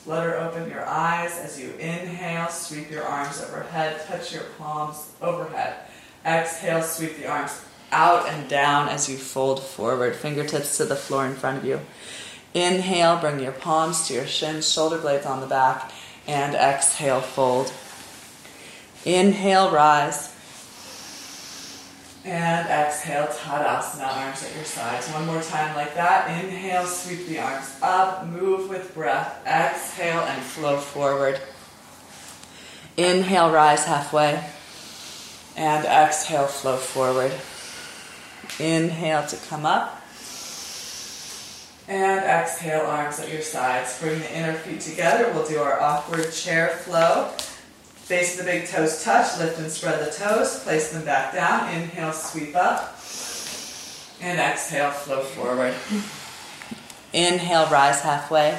[0.02, 5.76] Flutter open your eyes as you inhale, sweep your arms overhead, touch your palms overhead.
[6.26, 11.24] Exhale, sweep the arms out and down as you fold forward, fingertips to the floor
[11.24, 11.80] in front of you.
[12.52, 15.90] Inhale, bring your palms to your shins, shoulder blades on the back
[16.26, 17.72] and exhale, fold.
[19.04, 20.34] Inhale, rise.
[22.24, 25.08] And exhale, Tadasana, arms at your sides.
[25.08, 26.30] One more time like that.
[26.42, 29.46] Inhale, sweep the arms up, move with breath.
[29.46, 31.38] Exhale and flow forward.
[32.96, 34.42] Inhale, rise halfway.
[35.56, 37.32] And exhale, flow forward.
[38.58, 40.03] Inhale to come up.
[41.87, 44.01] And exhale, arms at your sides.
[44.01, 45.31] Bring the inner feet together.
[45.35, 47.29] We'll do our awkward chair flow.
[47.37, 49.38] Face the big toes touch.
[49.38, 50.61] Lift and spread the toes.
[50.61, 51.75] Place them back down.
[51.75, 52.99] Inhale, sweep up.
[54.23, 55.75] And exhale, flow forward.
[57.12, 58.59] Inhale, rise halfway.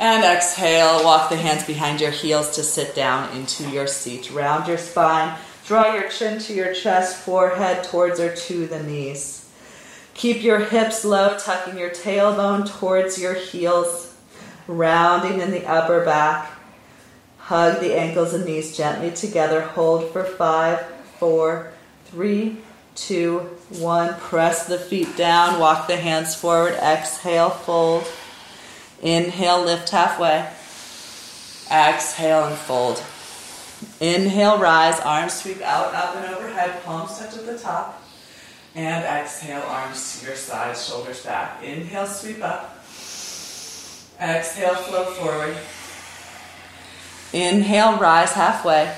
[0.00, 4.30] And exhale, walk the hands behind your heels to sit down into your seat.
[4.32, 5.36] Round your spine.
[5.66, 9.37] Draw your chin to your chest, forehead towards or to the knees.
[10.18, 14.16] Keep your hips low, tucking your tailbone towards your heels,
[14.66, 16.50] rounding in the upper back.
[17.38, 19.60] Hug the ankles and knees gently together.
[19.60, 20.80] Hold for five,
[21.20, 21.70] four,
[22.06, 22.56] three,
[22.96, 23.38] two,
[23.78, 24.12] one.
[24.14, 25.60] Press the feet down.
[25.60, 26.74] Walk the hands forward.
[26.74, 28.04] Exhale, fold.
[29.00, 30.50] Inhale, lift halfway.
[31.70, 33.00] Exhale and fold.
[34.00, 34.98] Inhale, rise.
[34.98, 36.82] Arms sweep out, up and overhead.
[36.82, 38.02] Palms touch at the top.
[38.78, 41.64] And exhale, arms to your sides, shoulders back.
[41.64, 42.76] Inhale, sweep up.
[44.20, 45.56] Exhale, flow forward.
[47.32, 48.94] Inhale, rise halfway.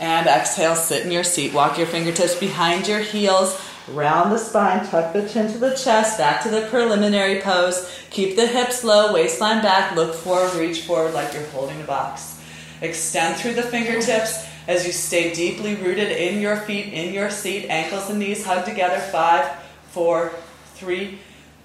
[0.00, 1.54] And exhale, sit in your seat.
[1.54, 3.64] Walk your fingertips behind your heels.
[3.86, 8.04] Round the spine, tuck the chin to the chest, back to the preliminary pose.
[8.10, 12.40] Keep the hips low, waistline back, look forward, reach forward like you're holding a box.
[12.80, 17.66] Extend through the fingertips as you stay deeply rooted in your feet, in your seat,
[17.68, 18.98] ankles and knees hug together.
[18.98, 19.50] Five,
[19.90, 20.32] four,
[20.74, 21.18] three,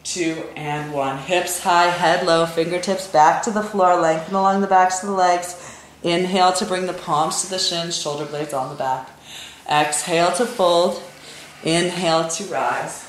[0.04, 1.18] two, and one.
[1.18, 5.16] Hips high, head low, fingertips back to the floor, lengthen along the backs of the
[5.16, 5.76] legs.
[6.04, 9.10] Inhale to bring the palms to the shins, shoulder blades on the back.
[9.70, 11.02] Exhale to fold.
[11.64, 13.06] Inhale to rise.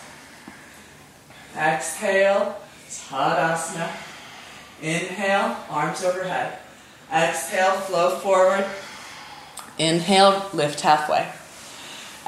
[1.57, 2.57] Exhale,
[2.89, 3.91] Tadasana.
[4.81, 6.59] Inhale, arms overhead.
[7.13, 8.65] Exhale, flow forward.
[9.79, 11.29] Inhale, lift halfway.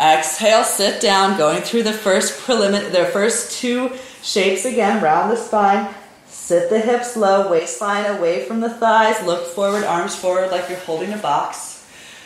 [0.01, 3.93] Exhale, sit down, going through the first prelim- the first two
[4.23, 5.95] shapes again, round the spine.
[6.27, 10.79] Sit the hips low, waistline away from the thighs, look forward, arms forward like you're
[10.79, 11.85] holding a box.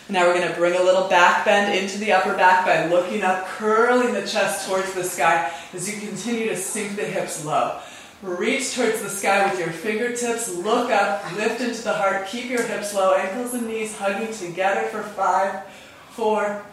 [0.09, 3.23] Now we're going to bring a little back bend into the upper back bend, looking
[3.23, 7.81] up, curling the chest towards the sky as you continue to sink the hips low.
[8.25, 12.63] Reach towards the sky with your fingertips, look up, lift into the heart, keep your
[12.63, 15.63] hips low, ankles and knees hugging together for five,
[16.09, 16.65] four,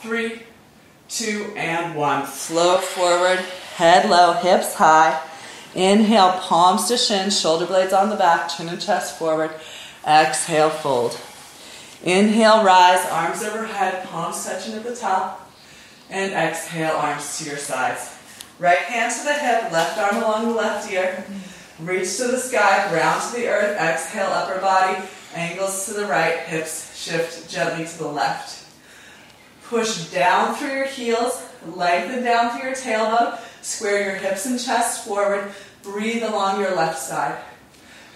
[0.00, 0.42] three,
[1.08, 2.24] two, and one.
[2.28, 3.40] Slow forward,
[3.74, 5.20] head low, hips high.
[5.74, 9.50] Inhale, palms to shins, shoulder blades on the back, chin and chest forward.
[10.06, 11.20] Exhale, fold.
[12.04, 15.50] Inhale, rise, arms overhead, palms touching at the top.
[16.10, 18.21] And exhale, arms to your sides.
[18.62, 21.24] Right hand to the hip, left arm along the left ear.
[21.80, 23.76] Reach to the sky, ground to the earth.
[23.76, 25.02] Exhale, upper body,
[25.34, 28.64] angles to the right, hips shift gently to the left.
[29.64, 31.42] Push down through your heels,
[31.74, 35.52] lengthen down through your tailbone, square your hips and chest forward,
[35.82, 37.40] breathe along your left side.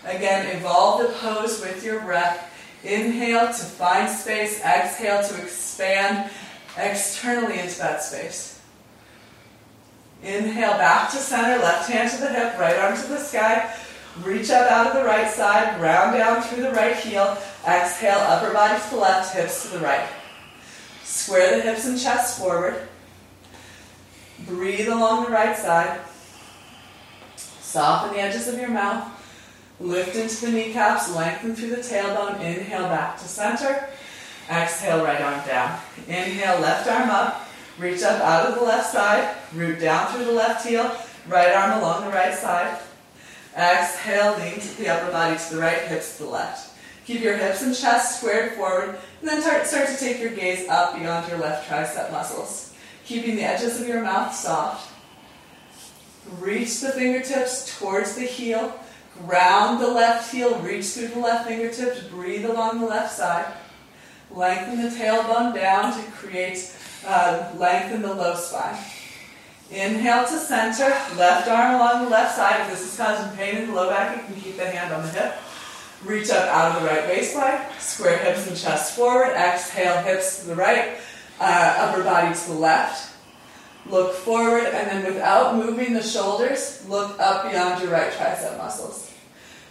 [0.04, 2.52] Again, evolve the pose with your breath.
[2.84, 6.30] Inhale to find space, exhale to expand
[6.78, 8.55] externally into that space.
[10.22, 13.74] Inhale back to center, left hand to the hip, right arm to the sky.
[14.22, 17.36] Reach up out of the right side, ground down through the right heel.
[17.66, 20.08] Exhale, upper body to the left, hips to the right.
[21.04, 22.88] Square the hips and chest forward.
[24.46, 26.00] Breathe along the right side.
[27.36, 29.12] Soften the edges of your mouth.
[29.78, 32.40] Lift into the kneecaps, lengthen through the tailbone.
[32.40, 33.88] Inhale back to center.
[34.50, 35.78] Exhale, right arm down.
[36.08, 37.45] Inhale, left arm up.
[37.78, 40.96] Reach up out of the left side, root down through the left heel,
[41.28, 42.78] right arm along the right side.
[43.54, 46.74] Exhale, lean to the upper body to the right, hips to the left.
[47.06, 50.98] Keep your hips and chest squared forward, and then start to take your gaze up
[50.98, 52.74] beyond your left tricep muscles.
[53.04, 54.92] Keeping the edges of your mouth soft.
[56.40, 58.74] Reach the fingertips towards the heel.
[59.26, 63.52] Ground the left heel, reach through the left fingertips, breathe along the left side.
[64.30, 66.56] Lengthen the tailbone down to create
[67.06, 68.76] uh, lengthen the low spine.
[69.70, 72.60] Inhale to center, left arm along the left side.
[72.60, 75.02] If this is causing pain in the low back, you can keep the hand on
[75.02, 75.34] the hip.
[76.04, 79.32] Reach up out of the right waistline, square hips and chest forward.
[79.32, 80.98] Exhale, hips to the right,
[81.40, 83.14] uh, upper body to the left.
[83.88, 89.12] Look forward, and then without moving the shoulders, look up beyond your right tricep muscles.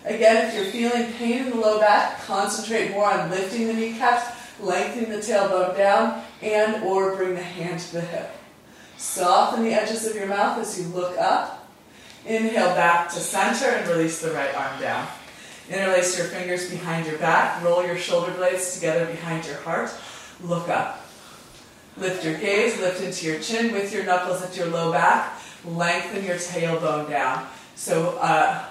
[0.06, 4.26] Again, if you're feeling pain in the low back, concentrate more on lifting the kneecaps,
[4.60, 8.32] lengthening the tailbone down, and or bring the hand to the hip.
[8.98, 11.70] Soften the edges of your mouth as you look up.
[12.26, 15.08] Inhale back to center and release the right arm down.
[15.70, 17.64] Interlace your fingers behind your back.
[17.64, 19.92] Roll your shoulder blades together behind your heart.
[20.44, 21.02] Look up.
[21.98, 25.40] Lift your gaze, lift into your chin with your knuckles at your low back.
[25.64, 27.48] Lengthen your tailbone down.
[27.76, 28.66] So, uh,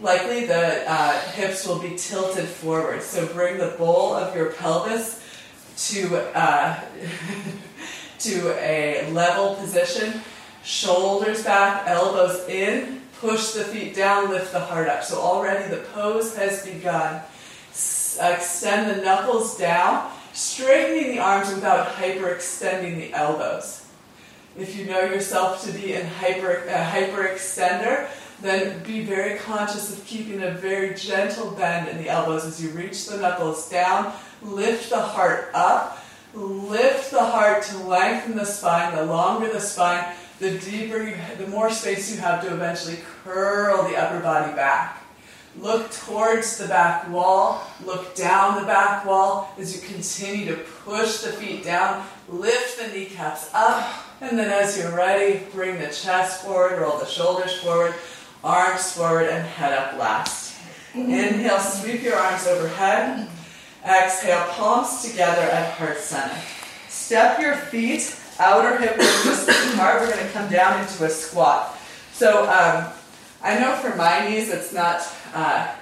[0.00, 3.02] likely the uh, hips will be tilted forward.
[3.02, 5.23] So, bring the bowl of your pelvis
[5.76, 6.80] to uh,
[8.20, 10.20] to a level position.
[10.64, 13.02] Shoulders back, elbows in.
[13.20, 15.02] Push the feet down, lift the heart up.
[15.02, 17.22] So already the pose has begun.
[17.70, 23.86] S- extend the knuckles down, straightening the arms without hyperextending the elbows.
[24.58, 28.08] If you know yourself to be in hyper uh, hyperextender,
[28.40, 32.70] then be very conscious of keeping a very gentle bend in the elbows as you
[32.70, 34.12] reach the knuckles down,
[34.44, 36.04] Lift the heart up.
[36.34, 38.94] Lift the heart to lengthen the spine.
[38.94, 43.88] The longer the spine, the deeper you, the more space you have to eventually curl
[43.88, 45.02] the upper body back.
[45.58, 47.62] Look towards the back wall.
[47.84, 52.04] Look down the back wall as you continue to push the feet down.
[52.28, 54.04] Lift the kneecaps up.
[54.20, 57.94] And then as you're ready, bring the chest forward, roll the shoulders forward,
[58.42, 60.56] arms forward, and head up last.
[60.94, 63.28] Inhale, sweep your arms overhead.
[63.84, 66.34] Exhale, palms together at heart center.
[66.88, 70.00] Step your feet, outer hip width apart.
[70.00, 71.76] We're going to come down into a squat.
[72.12, 72.90] So um,
[73.42, 75.74] I know for my knees, it's not, uh,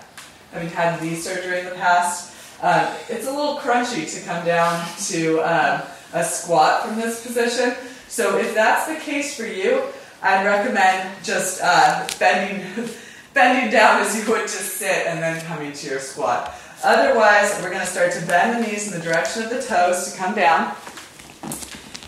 [0.50, 4.84] having had knee surgery in the past, uh, it's a little crunchy to come down
[5.06, 5.82] to um,
[6.12, 7.74] a squat from this position.
[8.08, 9.82] So if that's the case for you,
[10.22, 12.88] I'd recommend just uh, bending,
[13.34, 16.52] bending down as you would just sit and then coming to your squat.
[16.84, 20.10] Otherwise, we're going to start to bend the knees in the direction of the toes
[20.10, 20.74] to come down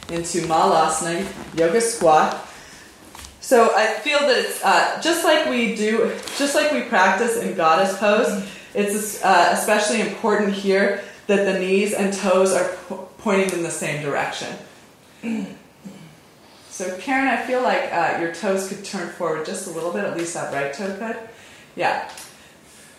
[0.08, 2.48] into Malasana, Yoga Squat.
[3.40, 7.54] So I feel that it's uh, just like we do, just like we practice in
[7.54, 8.48] Goddess pose.
[8.74, 13.70] It's uh, especially important here that the knees and toes are po- pointing in the
[13.70, 14.56] same direction.
[16.70, 20.04] So Karen, I feel like uh, your toes could turn forward just a little bit,
[20.04, 21.16] at least that right toe could.
[21.76, 22.10] Yeah.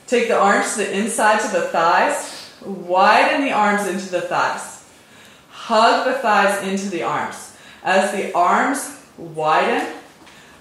[0.07, 2.51] Take the arms to the inside of the thighs.
[2.63, 4.87] Widen the arms into the thighs.
[5.49, 7.55] Hug the thighs into the arms.
[7.83, 9.93] As the arms widen,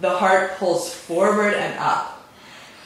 [0.00, 2.26] the heart pulls forward and up.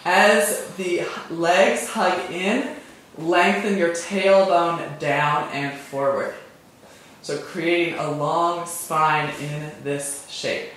[0.05, 2.77] As the legs hug in,
[3.19, 6.35] lengthen your tailbone down and forward.
[7.23, 10.71] So creating a long spine in this shape.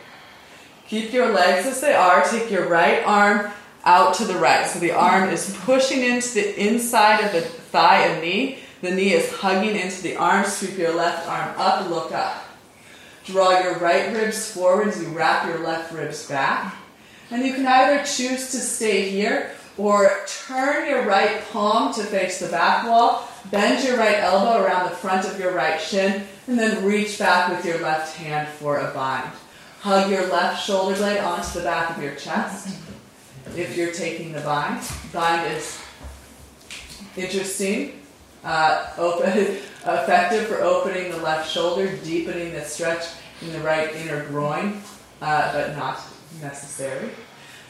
[0.87, 2.23] Keep your legs as they are.
[2.27, 3.51] Take your right arm
[3.85, 4.67] out to the right.
[4.67, 8.59] So the arm is pushing into the inside of the thigh and knee.
[8.81, 10.45] The knee is hugging into the arm.
[10.45, 12.43] Sweep your left arm up, look up.
[13.25, 16.75] Draw your right ribs forward as you wrap your left ribs back.
[17.29, 20.11] And you can either choose to stay here or
[20.47, 24.95] turn your right palm to face the back wall, bend your right elbow around the
[24.95, 28.93] front of your right shin, and then reach back with your left hand for a
[28.93, 29.31] bind.
[29.79, 32.75] Hug your left shoulder blade onto the back of your chest.
[33.55, 34.81] If you're taking the bind,
[35.11, 35.81] bind is
[37.17, 38.01] interesting,
[38.43, 39.29] uh, open,
[39.85, 43.05] effective for opening the left shoulder, deepening the stretch
[43.41, 44.81] in the right inner groin,
[45.21, 45.99] uh, but not
[46.41, 47.09] necessary.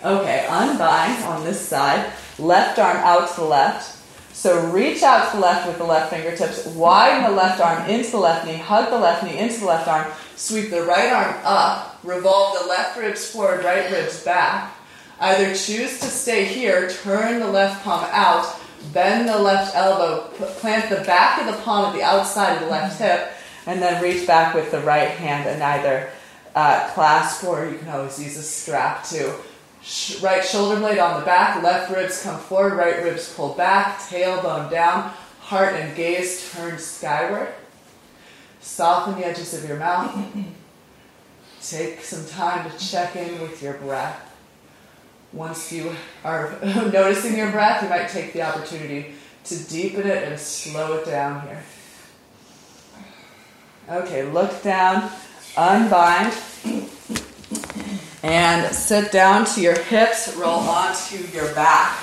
[0.04, 3.98] Okay, unbind on this side, left arm out to the left.
[4.34, 8.12] So reach out to the left with the left fingertips, widen the left arm into
[8.12, 11.36] the left knee, hug the left knee into the left arm, sweep the right arm
[11.44, 14.74] up, revolve the left ribs forward, right ribs back.
[15.22, 18.60] Either choose to stay here, turn the left palm out,
[18.92, 20.28] bend the left elbow,
[20.60, 23.32] plant the back of the palm at the outside of the left hip,
[23.68, 26.10] and then reach back with the right hand and either
[26.56, 29.32] uh, clasp or you can always use a strap too.
[29.84, 34.00] Sh- right shoulder blade on the back, left ribs come forward, right ribs pull back,
[34.00, 37.50] tailbone down, heart and gaze turned skyward.
[38.60, 40.16] Soften the edges of your mouth.
[41.62, 44.31] Take some time to check in with your breath.
[45.34, 49.14] Once you are noticing your breath, you might take the opportunity
[49.46, 51.64] to deepen it and slow it down here.
[53.90, 55.10] Okay, look down,
[55.58, 56.34] unbind,
[58.24, 61.98] and sit down to your hips, roll onto your back.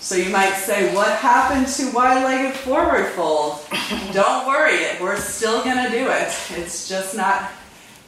[0.00, 3.60] So you might say, What happened to wide legged forward fold?
[4.12, 6.34] Don't worry, we're still gonna do it.
[6.50, 7.50] It's just not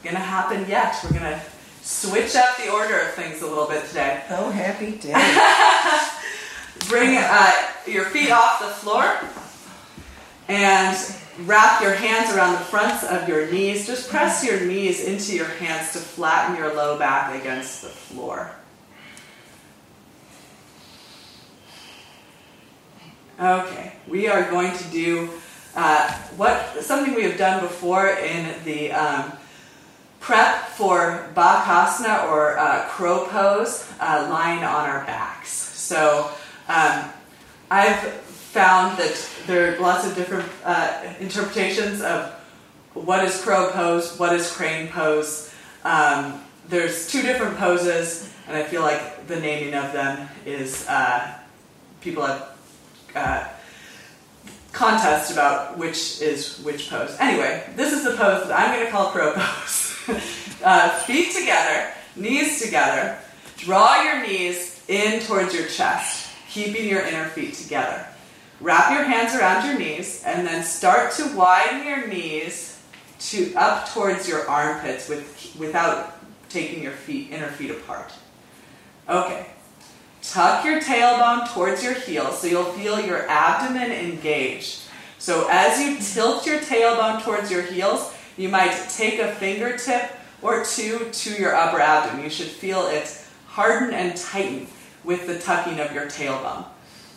[0.03, 0.95] gonna happen yet.
[1.03, 1.41] We're gonna
[1.83, 4.23] switch up the order of things a little bit today.
[4.29, 5.13] Oh, happy day.
[6.89, 7.51] Bring uh,
[7.85, 9.19] your feet off the floor
[10.47, 10.97] and
[11.41, 13.85] wrap your hands around the fronts of your knees.
[13.85, 18.51] Just press your knees into your hands to flatten your low back against the floor.
[23.39, 25.29] Okay, we are going to do
[25.75, 29.33] uh, what something we have done before in the um,
[30.23, 35.51] prep for Bakasana or uh, crow pose, uh, lying on our backs.
[35.51, 36.31] So
[36.69, 37.09] um,
[37.69, 42.31] I've found that there are lots of different uh, interpretations of
[42.93, 45.53] what is crow pose, what is crane pose.
[45.83, 51.33] Um, there's two different poses, and I feel like the naming of them is uh,
[51.99, 52.57] people have
[53.13, 53.49] uh,
[54.71, 57.17] contest about which is which pose.
[57.19, 59.89] Anyway, this is the pose that I'm going to call crow pose.
[60.63, 63.17] uh, feet together, knees together.
[63.57, 68.05] Draw your knees in towards your chest, keeping your inner feet together.
[68.59, 72.81] Wrap your hands around your knees and then start to widen your knees
[73.19, 76.17] to up towards your armpits with, without
[76.49, 78.11] taking your feet inner feet apart.
[79.07, 79.47] Okay.
[80.21, 84.79] Tuck your tailbone towards your heels so you'll feel your abdomen engage.
[85.19, 90.11] So as you tilt your tailbone towards your heels, you might take a fingertip
[90.41, 92.23] or two to your upper abdomen.
[92.23, 94.67] You should feel it harden and tighten
[95.03, 96.65] with the tucking of your tailbone.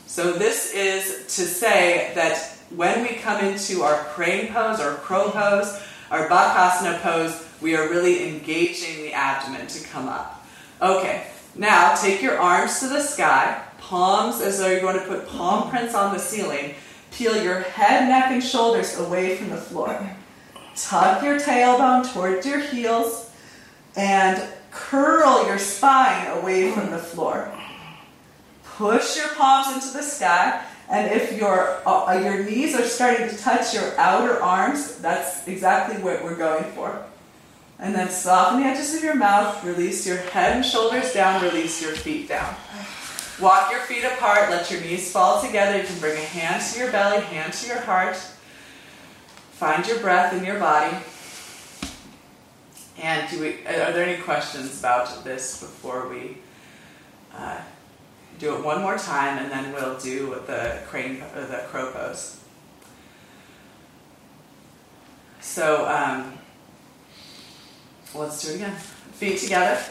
[0.06, 5.30] So this is to say that when we come into our crane pose or crow
[5.30, 10.44] pose, our bakasana pose, we are really engaging the abdomen to come up.
[10.80, 15.26] Okay, now take your arms to the sky, palms as though you're going to put
[15.28, 16.74] palm prints on the ceiling.
[17.12, 20.15] Peel your head, neck, and shoulders away from the floor.
[20.76, 23.30] Tuck your tailbone towards your heels
[23.96, 27.50] and curl your spine away from the floor.
[28.62, 33.36] Push your palms into the sky, and if your uh, your knees are starting to
[33.38, 37.02] touch your outer arms, that's exactly what we're going for.
[37.78, 41.80] And then soften the edges of your mouth, release your head and shoulders down, release
[41.80, 42.54] your feet down.
[43.40, 45.78] Walk your feet apart, let your knees fall together.
[45.78, 48.16] You can bring a hand to your belly, hand to your heart.
[49.56, 50.94] Find your breath in your body.
[53.00, 56.36] And do we, are there any questions about this before we
[57.34, 57.62] uh,
[58.38, 62.38] do it one more time and then we'll do the crane, or the crow pose.
[65.40, 66.34] So um,
[68.14, 68.76] let's do it again.
[68.76, 69.82] Feet together,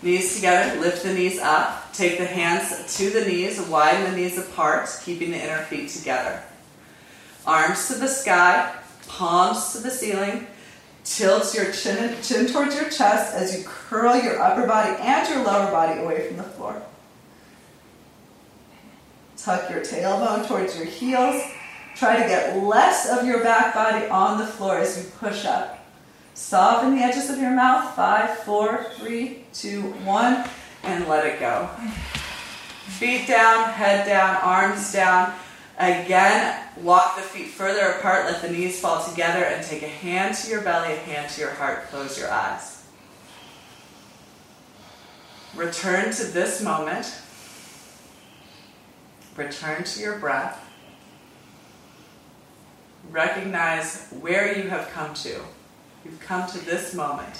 [0.00, 4.38] knees together, lift the knees up, take the hands to the knees, widen the knees
[4.38, 6.42] apart, keeping the inner feet together.
[7.46, 8.74] Arms to the sky,
[9.08, 10.46] palms to the ceiling.
[11.04, 15.44] Tilt your chin, chin towards your chest as you curl your upper body and your
[15.44, 16.82] lower body away from the floor.
[19.36, 21.40] Tuck your tailbone towards your heels.
[21.94, 25.78] Try to get less of your back body on the floor as you push up.
[26.34, 27.94] Soften the edges of your mouth.
[27.94, 30.44] Five, four, three, two, one,
[30.82, 31.70] and let it go.
[32.98, 35.32] Feet down, head down, arms down.
[35.78, 40.34] Again, walk the feet further apart, let the knees fall together, and take a hand
[40.36, 41.88] to your belly, a hand to your heart.
[41.88, 42.86] Close your eyes.
[45.54, 47.14] Return to this moment.
[49.36, 50.62] Return to your breath.
[53.10, 55.40] Recognize where you have come to.
[56.04, 57.38] You've come to this moment.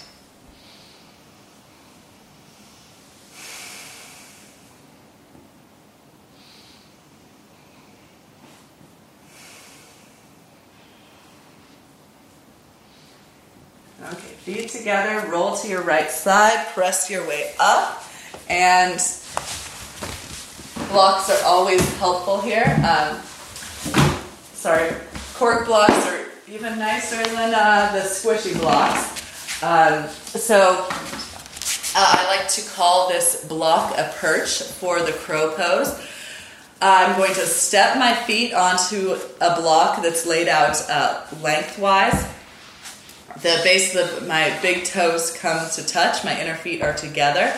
[14.03, 18.05] Okay, feet together, roll to your right side, press your way up,
[18.49, 18.93] and
[20.89, 22.81] blocks are always helpful here.
[22.89, 23.21] Um,
[24.55, 24.93] sorry,
[25.35, 29.21] cork blocks are even nicer than uh, the squishy blocks.
[29.65, 30.87] Um, so
[31.97, 36.01] uh, I like to call this block a perch for the crow pose.
[36.81, 42.29] I'm going to step my feet onto a block that's laid out uh, lengthwise.
[43.43, 47.53] The base of my big toes come to touch, my inner feet are together.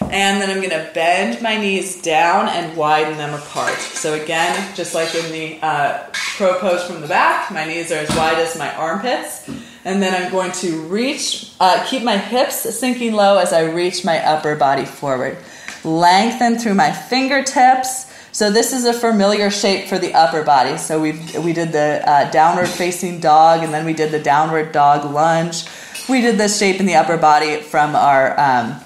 [0.00, 3.76] And then I'm going to bend my knees down and widen them apart.
[3.76, 7.96] So, again, just like in the uh, crow pose from the back, my knees are
[7.96, 9.46] as wide as my armpits.
[9.84, 14.04] And then I'm going to reach, uh, keep my hips sinking low as I reach
[14.04, 15.36] my upper body forward.
[15.84, 18.06] Lengthen through my fingertips.
[18.38, 20.78] So this is a familiar shape for the upper body.
[20.78, 21.10] So we
[21.40, 25.64] we did the uh, downward facing dog, and then we did the downward dog lunge.
[26.08, 28.76] We did this shape in the upper body from our um,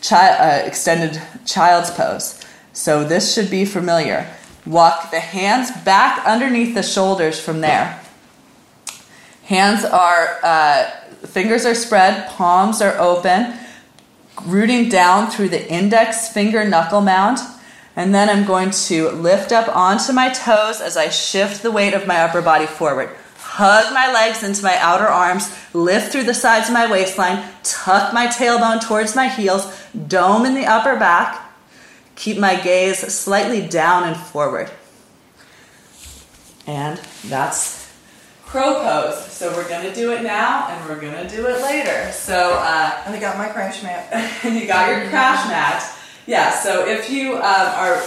[0.00, 2.42] chi- uh, extended child's pose.
[2.72, 4.34] So this should be familiar.
[4.64, 8.00] Walk the hands back underneath the shoulders from there.
[9.42, 10.90] Hands are, uh,
[11.26, 13.58] fingers are spread, palms are open,
[14.46, 17.40] rooting down through the index finger knuckle mound.
[17.94, 21.92] And then I'm going to lift up onto my toes as I shift the weight
[21.94, 23.10] of my upper body forward.
[23.36, 28.14] Hug my legs into my outer arms, lift through the sides of my waistline, tuck
[28.14, 29.78] my tailbone towards my heels,
[30.08, 31.52] dome in the upper back,
[32.16, 34.70] keep my gaze slightly down and forward.
[36.66, 37.92] And that's
[38.46, 39.32] crow pose.
[39.32, 42.10] So we're going to do it now and we're going to do it later.
[42.12, 44.08] So, uh, And I got my crash mat.
[44.44, 45.98] and you got your crash mat.
[46.26, 48.02] Yeah, so if you um, are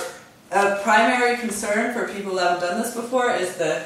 [0.52, 3.84] a primary concern for people who haven't done this before is the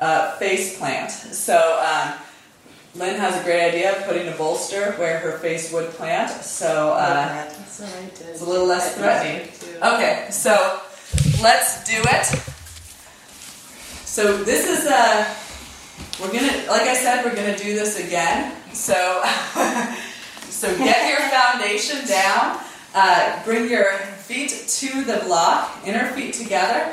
[0.00, 1.10] uh, face plant.
[1.10, 2.14] So um,
[2.94, 6.30] Lynn has a great idea of putting a bolster where her face would plant.
[6.42, 8.28] So uh, That's what I did.
[8.28, 9.48] it's a little less threatening.
[9.82, 10.80] Okay, so
[11.42, 12.26] let's do it.
[14.04, 15.34] So this is a.
[16.20, 18.52] We're gonna, like I said, we're gonna do this again.
[18.72, 18.94] So,
[20.48, 22.58] so get your foundation down.
[23.00, 23.92] Uh, bring your
[24.26, 26.92] feet to the block, inner feet together.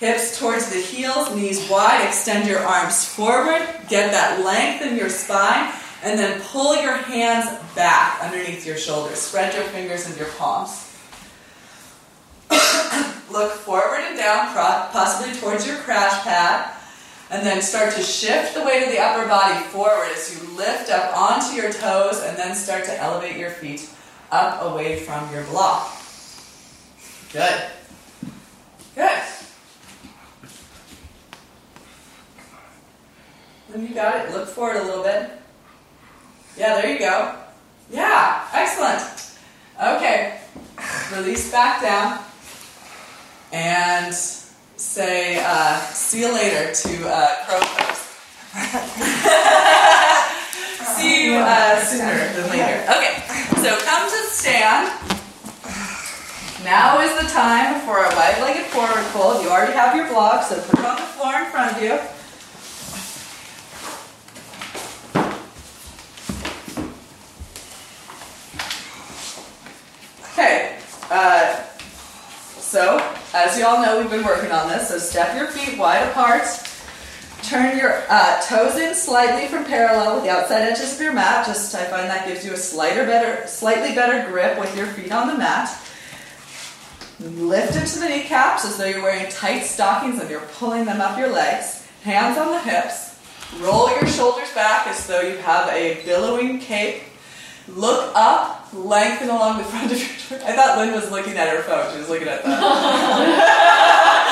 [0.00, 2.04] Hips towards the heels, knees wide.
[2.04, 3.62] Extend your arms forward.
[3.88, 7.46] Get that length in your spine, and then pull your hands
[7.76, 9.18] back underneath your shoulders.
[9.18, 10.98] Spread your fingers and your palms.
[13.30, 16.74] Look forward and down, possibly towards your crash pad,
[17.30, 20.90] and then start to shift the weight of the upper body forward as you lift
[20.90, 23.88] up onto your toes and then start to elevate your feet
[24.30, 25.96] up away from your block.
[27.32, 27.70] Good.
[28.94, 29.22] Good.
[33.74, 34.32] And you got it.
[34.32, 35.30] Look forward a little bit.
[36.56, 37.34] Yeah, there you go.
[37.90, 39.36] Yeah, excellent.
[39.80, 40.40] Okay,
[41.14, 42.20] release back down
[43.52, 47.60] and say uh, see you later to uh, crow
[50.96, 52.82] see you uh, sooner than later.
[52.88, 53.22] Okay,
[53.66, 54.86] so come to stand.
[56.62, 59.42] Now is the time for a wide-legged forward fold.
[59.42, 61.98] You already have your block, so put it on the floor in front of you.
[70.32, 70.78] Okay,
[71.10, 71.60] uh,
[72.60, 72.98] so
[73.34, 74.90] as you all know, we've been working on this.
[74.90, 76.44] So step your feet wide apart.
[77.42, 81.46] Turn your uh, toes in slightly from parallel with the outside edges of your mat.
[81.46, 85.12] Just I find that gives you a slighter better, slightly better grip with your feet
[85.12, 85.70] on the mat.
[87.20, 91.16] Lift into the kneecaps as though you're wearing tight stockings and you're pulling them up
[91.18, 91.86] your legs.
[92.02, 93.18] Hands on the hips.
[93.60, 97.04] Roll your shoulders back as though you have a billowing cape.
[97.68, 100.46] Look up, lengthen along the front of your torso.
[100.46, 101.92] I thought Lynn was looking at her phone.
[101.92, 102.44] She was looking at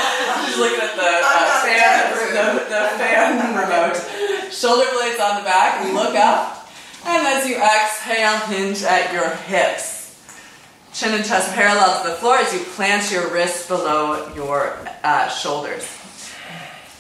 [0.47, 4.53] She's looking at the uh, fan, the, the fan remote.
[4.53, 5.85] Shoulder blades on the back.
[5.93, 6.69] Look up,
[7.05, 9.95] and as you exhale, hinge at your hips.
[10.93, 15.29] Chin and chest parallel to the floor as you plant your wrists below your uh,
[15.29, 15.89] shoulders.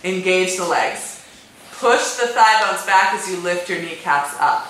[0.02, 1.24] Engage the legs.
[1.78, 4.66] Push the thigh bones back as you lift your kneecaps up.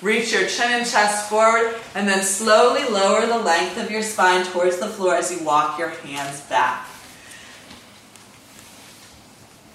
[0.00, 4.44] Reach your chin and chest forward, and then slowly lower the length of your spine
[4.46, 6.88] towards the floor as you walk your hands back.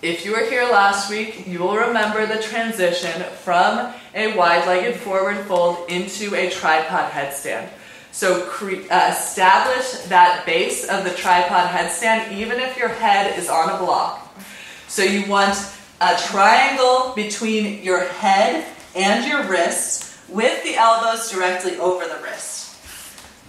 [0.02, 5.00] If you were here last week, you will remember the transition from a wide legged
[5.00, 7.68] forward fold into a tripod headstand.
[8.12, 13.70] So uh, establish that base of the tripod headstand even if your head is on
[13.72, 14.36] a block.
[14.88, 15.58] So you want
[16.00, 22.67] a triangle between your head and your wrist with the elbows directly over the wrist.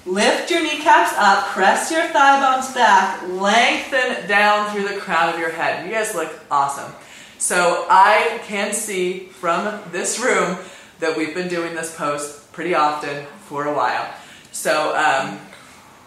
[0.09, 5.39] Lift your kneecaps up, press your thigh bones back, lengthen down through the crown of
[5.39, 5.85] your head.
[5.85, 6.91] You guys look awesome.
[7.37, 10.57] So I can see from this room
[11.01, 14.11] that we've been doing this pose pretty often for a while.
[14.51, 15.37] So um,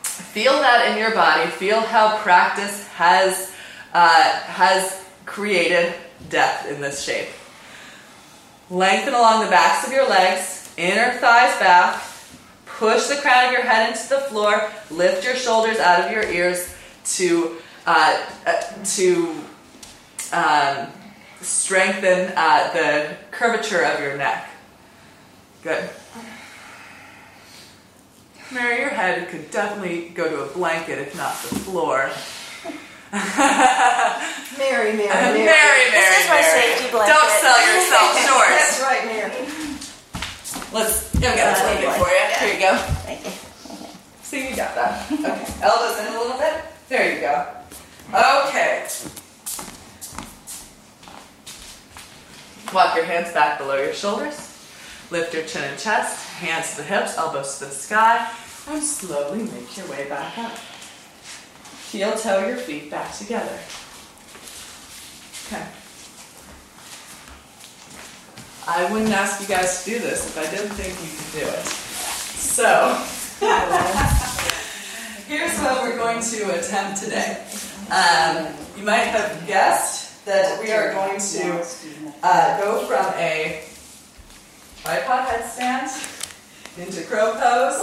[0.01, 1.51] feel that in your body.
[1.51, 3.53] Feel how practice has
[3.93, 5.93] uh, has created
[6.27, 7.29] depth in this shape.
[8.71, 12.01] Lengthen along the backs of your legs, inner thighs back.
[12.81, 14.67] Push the crown of your head into the floor.
[14.89, 16.73] Lift your shoulders out of your ears
[17.13, 18.53] to uh, uh,
[18.95, 19.35] to
[20.33, 20.87] um,
[21.41, 24.49] strengthen uh, the curvature of your neck.
[25.61, 25.91] Good.
[28.51, 32.09] Mary, your head could definitely go to a blanket, if not the floor.
[34.57, 35.45] Mary, Mary, Mary, Mary.
[35.45, 36.61] Mary, This is my Mary.
[36.61, 37.13] safety blanket.
[37.13, 38.49] Don't sell yourself short.
[38.49, 39.70] That's right, Mary.
[40.73, 41.13] Let's.
[41.15, 42.47] I've got a Uh, blanket for you.
[42.47, 42.77] Here you go.
[43.03, 43.31] Thank you.
[44.23, 45.11] See, you got that.
[45.11, 45.45] Okay.
[45.61, 46.63] Elbows in a little bit.
[46.87, 47.47] There you go.
[48.13, 48.87] Okay.
[52.73, 54.47] Walk your hands back below your shoulders.
[55.09, 56.25] Lift your chin and chest.
[56.39, 58.31] Hands to the hips, elbows to the sky.
[58.69, 60.57] And slowly make your way back up.
[61.91, 63.59] Heel toe your feet back together.
[65.47, 65.65] Okay.
[68.67, 71.45] I wouldn't ask you guys to do this if I didn't think you could do
[71.49, 71.65] it.
[72.37, 72.93] So,
[75.27, 77.43] here's what we're going to attempt today.
[77.89, 81.65] Um, you might have guessed that we are going to
[82.23, 83.63] uh, go from a
[84.83, 85.89] tripod headstand
[86.77, 87.81] into crow pose,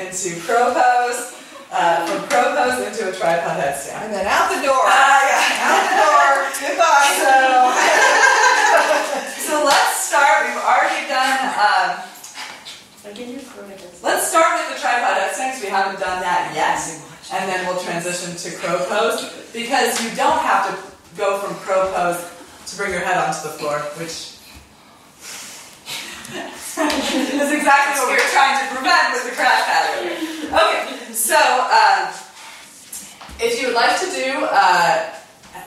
[0.00, 1.36] into crow pose,
[1.72, 4.00] uh, from crow pose into a tripod headstand.
[4.02, 4.80] And then out the door.
[4.80, 5.68] Ah, yeah.
[5.68, 6.48] Out the door.
[6.68, 7.12] Goodbye.
[7.20, 7.36] So,
[9.52, 10.46] so let's start.
[10.46, 11.34] We've already done.
[11.58, 11.98] Um,
[14.02, 16.78] let's start with the tripod because we haven't done that yet,
[17.34, 20.74] and then we'll transition to crow pose because you don't have to
[21.18, 22.22] go from crow pose
[22.66, 24.38] to bring your head onto the floor, which
[26.30, 30.06] is exactly what we were trying to prevent with the crash pattern.
[30.54, 32.14] Okay, so um,
[33.40, 35.10] if you would like to do uh,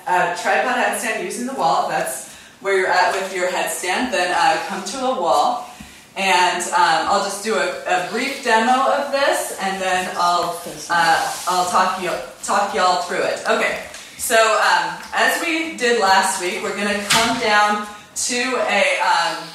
[0.08, 2.29] a tripod headstand using the wall, that's
[2.62, 5.70] where you're at with your headstand, then uh, come to a wall.
[6.18, 11.36] And um, I'll just do a, a brief demo of this, and then I'll uh,
[11.48, 12.12] I'll talk you
[12.44, 13.42] talk y'all through it.
[13.48, 13.86] Okay.
[14.18, 19.48] So um, as we did last week, we're going to come down to a um,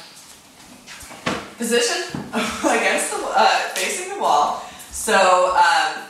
[1.57, 2.01] position
[2.33, 4.65] against the uh, facing the wall.
[4.89, 6.03] So um,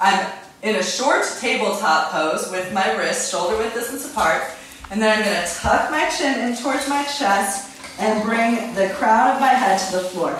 [0.00, 0.32] I'm
[0.62, 4.42] in a short tabletop pose with my wrists shoulder width distance apart,
[4.90, 8.92] and then I'm going to tuck my chin in towards my chest and bring the
[8.94, 10.30] crown of my head to the floor.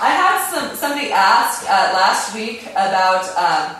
[0.00, 3.76] I had some somebody ask uh, last week about um,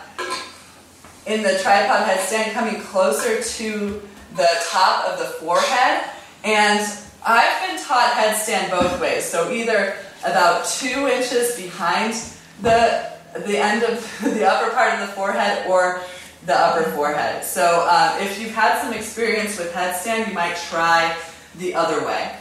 [1.25, 4.01] in the tripod headstand coming closer to
[4.35, 6.09] the top of the forehead,
[6.43, 6.79] and
[7.25, 9.25] I've been taught headstand both ways.
[9.25, 12.13] So either about two inches behind
[12.61, 13.09] the
[13.45, 16.01] the end of the upper part of the forehead or
[16.45, 17.43] the upper forehead.
[17.43, 21.15] So um, if you've had some experience with headstand, you might try
[21.57, 22.35] the other way.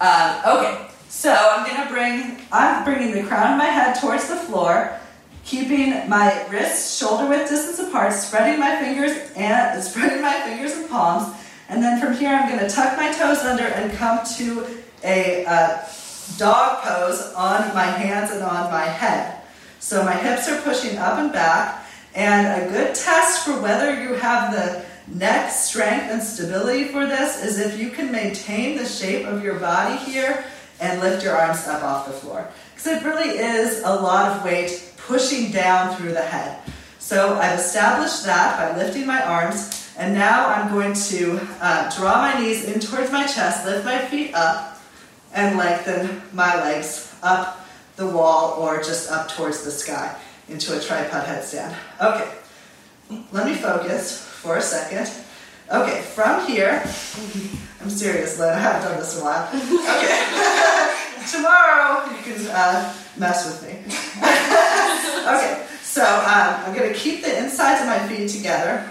[0.00, 4.36] Um, okay, so I'm gonna bring I'm bringing the crown of my head towards the
[4.36, 4.98] floor,
[5.44, 10.90] keeping my wrists shoulder width distance apart, spreading my fingers and spreading my fingers and
[10.90, 11.34] palms,
[11.68, 14.66] and then from here I'm gonna tuck my toes under and come to
[15.04, 15.86] a uh,
[16.38, 19.40] dog pose on my hands and on my head.
[19.78, 21.83] So my hips are pushing up and back,
[22.14, 27.42] and a good test for whether you have the neck strength and stability for this
[27.42, 30.44] is if you can maintain the shape of your body here
[30.80, 32.48] and lift your arms up off the floor.
[32.74, 36.58] Because it really is a lot of weight pushing down through the head.
[36.98, 42.16] So I've established that by lifting my arms, and now I'm going to uh, draw
[42.22, 44.80] my knees in towards my chest, lift my feet up,
[45.34, 50.16] and lengthen my legs up the wall or just up towards the sky
[50.48, 51.74] into a tripod headstand.
[52.00, 52.30] Okay,
[53.32, 55.10] let me focus for a second.
[55.72, 56.82] Okay, from here,
[57.80, 59.48] I'm serious, Lynn, I haven't done this in a while.
[59.48, 63.78] Okay, tomorrow you can uh, mess with me.
[65.26, 68.86] okay, so um, I'm going to keep the insides of my feet together,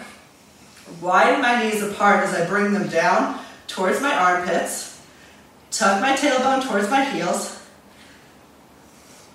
[0.99, 5.01] widen my knees apart as I bring them down towards my armpits,
[5.69, 7.61] tuck my tailbone towards my heels,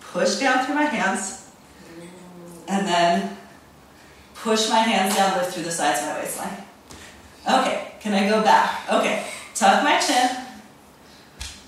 [0.00, 1.37] push down through my hands,
[2.68, 3.36] and then
[4.34, 6.64] push my hands down, lift through the sides of my waistline.
[7.48, 8.88] Okay, can I go back?
[8.92, 10.28] Okay, tuck my chin,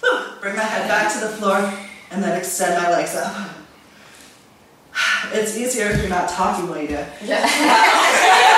[0.01, 0.21] Whew.
[0.41, 1.73] bring my head back to the floor,
[2.11, 3.35] and then extend my legs up.
[5.33, 7.09] It's easier if you're not talking while you do it.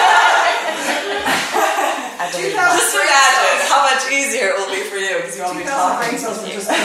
[2.32, 5.68] Just imagine how much easier it will be for you because you won't be 2,000
[5.68, 6.09] talking.
[6.09, 6.74] brain cells would just go.
[6.74, 6.80] All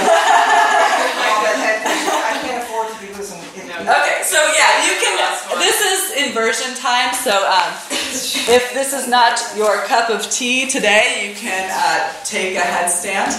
[1.46, 1.88] that.
[1.88, 3.47] I can't afford to be losing.
[3.80, 5.60] Okay, so yeah, you can.
[5.60, 7.14] This is inversion time.
[7.14, 7.72] So um,
[8.50, 13.30] if this is not your cup of tea today, you can uh, take a headstand,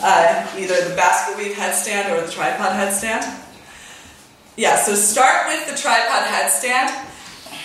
[0.00, 3.26] uh, either the basket weave headstand or the tripod headstand.
[4.56, 6.94] Yeah, so start with the tripod headstand,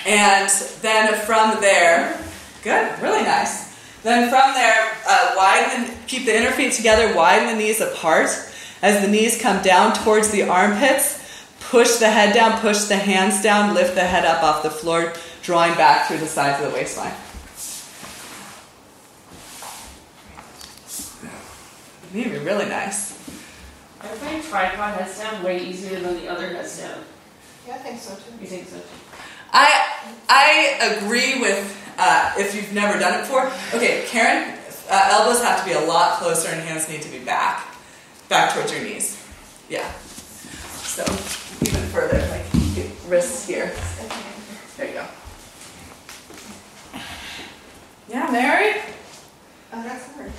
[0.07, 0.49] and
[0.81, 2.19] then from there,
[2.63, 3.75] good, really nice.
[4.01, 8.29] Then from there, uh, widen, keep the inner feet together, widen the knees apart.
[8.81, 11.24] As the knees come down towards the armpits,
[11.75, 15.11] push the head down, push the hands down, lift the head up off the floor,
[15.43, 17.11] drawing back through the sides of the waistline.
[22.13, 23.11] Maybe really nice.
[23.99, 27.03] I find tripod headstand way easier than the other headstand.
[27.67, 28.31] Yeah, I think so too.
[28.39, 28.79] You think so?
[29.51, 29.67] I
[30.29, 31.59] I agree with
[31.97, 33.51] uh, if you've never done it before.
[33.73, 34.57] Okay, Karen,
[34.89, 37.67] uh, elbows have to be a lot closer and hands need to be back,
[38.29, 39.21] back towards your knees.
[39.67, 39.91] Yeah.
[40.95, 41.03] So
[41.67, 42.45] even further, like
[43.09, 43.69] wrists here.
[44.77, 45.05] There you go.
[48.07, 48.79] Yeah, Mary.
[49.73, 50.31] Oh, that's hard.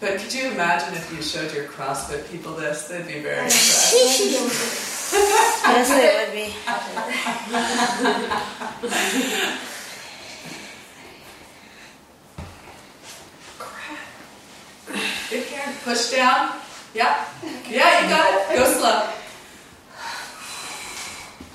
[0.00, 2.88] But could you imagine if you showed your CrossFit people this?
[2.88, 3.94] They'd be very impressed.
[5.64, 6.34] Yes, it would
[9.54, 9.60] be.
[15.34, 15.74] Good, Karen.
[15.82, 16.60] Push down.
[16.94, 17.26] Yeah.
[17.68, 18.56] Yeah, you got it.
[18.56, 19.10] Go slow.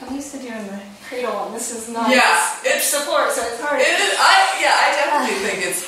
[0.02, 2.10] I'm used to doing the cradle, and this is not.
[2.10, 3.80] Yeah, it's it's support, so it's hard.
[3.80, 4.16] It is.
[4.20, 4.76] I yeah.
[4.76, 5.88] I definitely think it's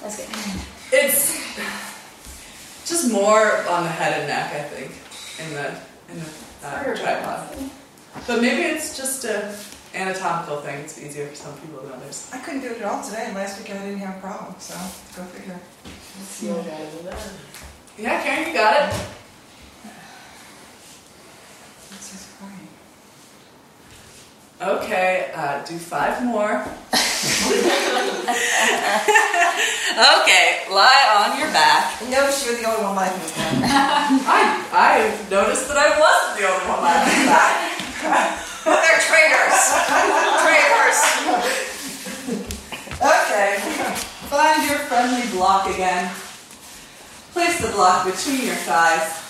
[0.00, 1.04] That's good.
[1.04, 4.54] it's just more on the head and neck.
[4.54, 4.92] I think
[5.44, 5.78] in the
[6.10, 7.58] in the uh, tripod.
[8.26, 9.54] But maybe it's just a
[9.94, 10.80] anatomical thing.
[10.80, 12.30] It's easier for some people than others.
[12.32, 13.34] I couldn't do it at all today.
[13.34, 14.72] Last week I didn't have a problem, so
[15.14, 15.60] go figure.
[16.24, 17.18] See what I do that.
[17.98, 18.94] Yeah, Karen, you got it.
[21.90, 22.68] This is fine.
[24.60, 26.60] Okay, uh, do five more.
[30.16, 32.00] okay, lie on your back.
[32.08, 33.64] Notice you're the only one liking this now.
[34.28, 37.76] I I noticed that I wasn't the only one lying on my back.
[38.64, 39.72] They're traitors.
[40.44, 41.00] traitors.
[42.96, 44.15] Okay.
[44.28, 46.12] Find your friendly block again.
[47.32, 49.22] Place the block between your thighs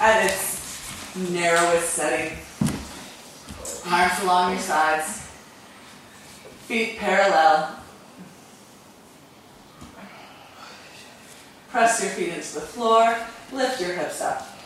[0.00, 2.38] at its narrowest setting.
[3.90, 5.26] Arms along your sides.
[6.68, 7.76] Feet parallel.
[11.70, 13.16] Press your feet into the floor.
[13.52, 14.56] Lift your hips up.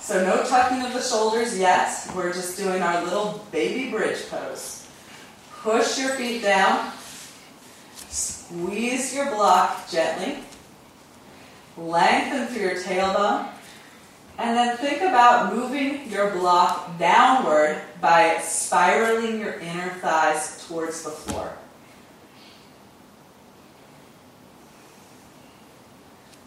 [0.00, 2.10] So no tucking of the shoulders yet.
[2.16, 4.88] We're just doing our little baby bridge pose.
[5.62, 6.92] Push your feet down.
[8.10, 10.38] Squeeze your block gently.
[11.76, 13.48] Lengthen through your tailbone.
[14.36, 21.10] And then think about moving your block downward by spiraling your inner thighs towards the
[21.10, 21.52] floor.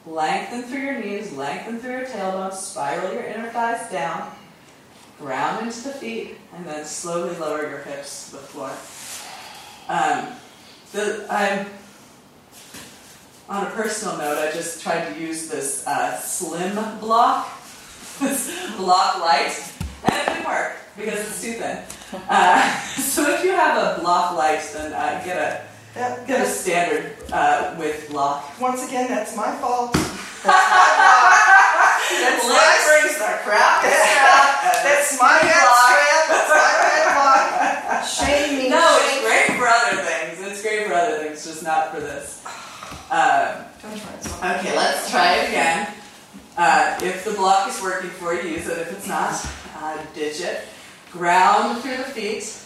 [0.06, 4.32] Lengthen through your knees, lengthen through your tailbone, spiral your inner thighs down,
[5.18, 8.72] ground into the feet, and then slowly lower your hips to the floor.
[9.88, 10.28] Um,
[10.94, 11.68] the, I'm
[13.50, 17.50] on a personal note, I just tried to use this uh, slim block,
[18.22, 19.54] this block light,
[20.06, 21.84] and it didn't work because it's too thin.
[22.30, 25.62] Uh, so if you have a block light, then uh, get a
[25.94, 28.60] That- get a standard uh, width block.
[28.60, 29.94] Once again, that's my fault.
[30.44, 31.32] That's my fault.
[32.20, 33.80] That's my Liz brings the crap.
[33.80, 36.24] That's my bad strap.
[36.28, 38.04] That's my bad block.
[38.04, 38.68] Shame me.
[38.70, 40.43] No, it's great for other things.
[40.74, 42.44] For other things, just not for this.
[43.12, 44.24] Um, Don't try it.
[44.24, 44.60] son.
[44.60, 45.94] okay, let's try it again.
[46.58, 48.80] Uh, if the block is working for you, use it.
[48.80, 49.34] If it's not,
[49.78, 50.62] uh, ditch it.
[51.12, 52.60] Ground through the feet.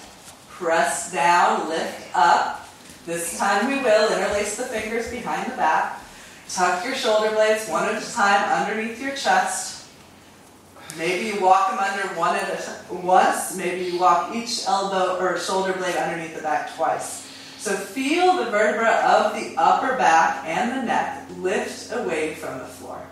[0.50, 2.70] Press down, lift up.
[3.06, 6.02] This time we will interlace the fingers behind the back.
[6.50, 9.86] Tuck your shoulder blades one at a time underneath your chest.
[10.98, 12.50] Maybe you walk them under one at
[12.90, 13.56] a once.
[13.58, 17.27] Maybe you walk each elbow or shoulder blade underneath the back twice.
[17.68, 22.66] So feel the vertebra of the upper back and the neck lift away from the
[22.66, 23.06] floor.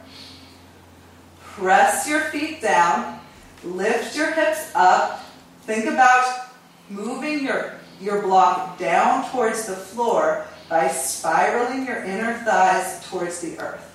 [1.42, 3.20] Press your feet down.
[3.66, 5.26] Lift your hips up.
[5.64, 6.52] Think about
[6.90, 13.60] moving your, your block down towards the floor by spiraling your inner thighs towards the
[13.60, 13.92] earth.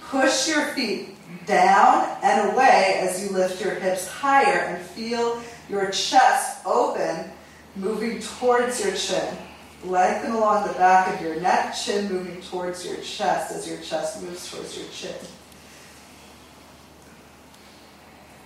[0.00, 5.90] Push your feet down and away as you lift your hips higher and feel your
[5.90, 7.32] chest open,
[7.78, 9.36] moving towards your chin.
[9.84, 14.22] Lengthen along the back of your neck, chin moving towards your chest as your chest
[14.22, 15.14] moves towards your chin.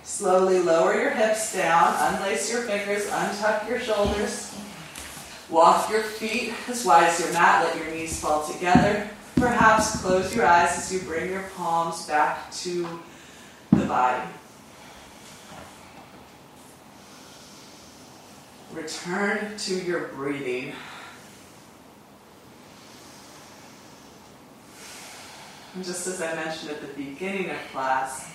[0.03, 4.55] Slowly lower your hips down, unlace your fingers, untuck your shoulders.
[5.49, 9.09] Walk your feet as wide as your mat, let your knees fall together.
[9.35, 12.87] Perhaps close your eyes as you bring your palms back to
[13.71, 14.21] the body.
[18.73, 20.73] Return to your breathing.
[25.75, 28.31] And just as I mentioned at the beginning of class,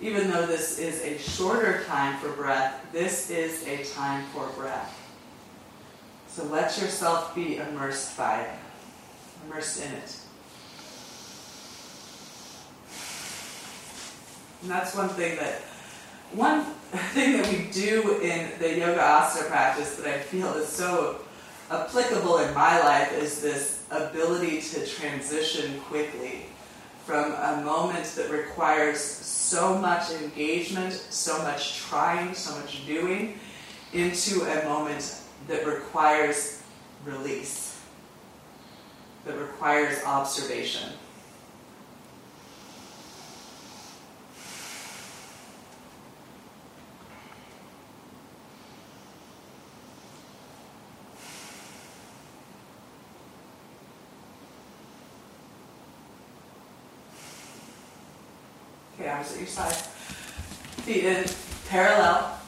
[0.00, 4.96] even though this is a shorter time for breath, this is a time for breath.
[6.28, 8.50] So let yourself be immersed by it,
[9.46, 10.16] immersed in it.
[14.62, 15.62] And that's one thing that
[16.32, 16.64] one
[17.12, 21.20] thing that we do in the yoga asana practice that I feel is so
[21.70, 26.46] applicable in my life is this ability to transition quickly
[27.04, 33.38] from a moment that requires so much engagement, so much trying, so much doing,
[33.92, 36.62] into a moment that requires
[37.04, 37.80] release,
[39.24, 40.90] that requires observation.
[59.20, 59.74] Arms at your side.
[60.84, 61.26] Feet in
[61.68, 62.38] parallel.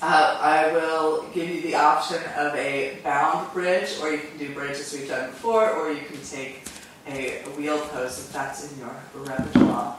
[0.00, 4.54] Uh, I will give you the option of a bound bridge, or you can do
[4.54, 6.62] bridge as we've done before, or you can take
[7.08, 9.96] a wheel pose if that's in your repertoire.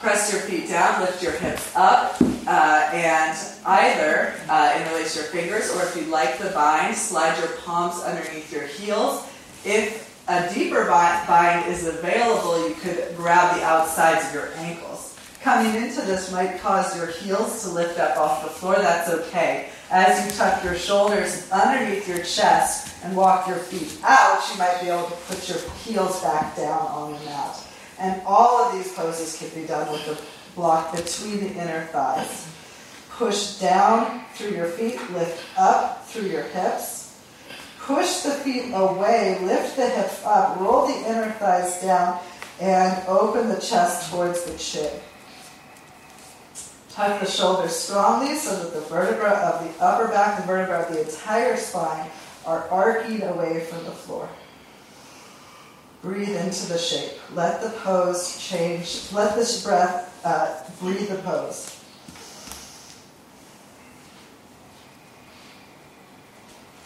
[0.00, 5.74] Press your feet down, lift your hips up, uh, and either uh, interlace your fingers,
[5.74, 9.26] or if you like the bind, slide your palms underneath your heels.
[9.64, 15.18] If a deeper bind is available, you could grab the outsides of your ankles.
[15.40, 18.74] Coming into this might cause your heels to lift up off the floor.
[18.74, 19.70] That's okay.
[19.90, 24.80] As you tuck your shoulders underneath your chest and walk your feet out, you might
[24.82, 27.66] be able to put your heels back down on the mat.
[27.98, 30.20] And all of these poses can be done with the
[30.54, 32.46] block between the inner thighs.
[33.10, 36.97] Push down through your feet, lift up through your hips.
[37.88, 42.20] Push the feet away, lift the hips up, roll the inner thighs down,
[42.60, 44.92] and open the chest towards the chin.
[46.90, 50.92] Tuck the shoulders strongly so that the vertebra of the upper back and vertebra of
[50.92, 52.10] the entire spine
[52.44, 54.28] are arcing away from the floor.
[56.02, 57.18] Breathe into the shape.
[57.32, 59.10] Let the pose change.
[59.14, 61.77] Let this breath uh, breathe the pose.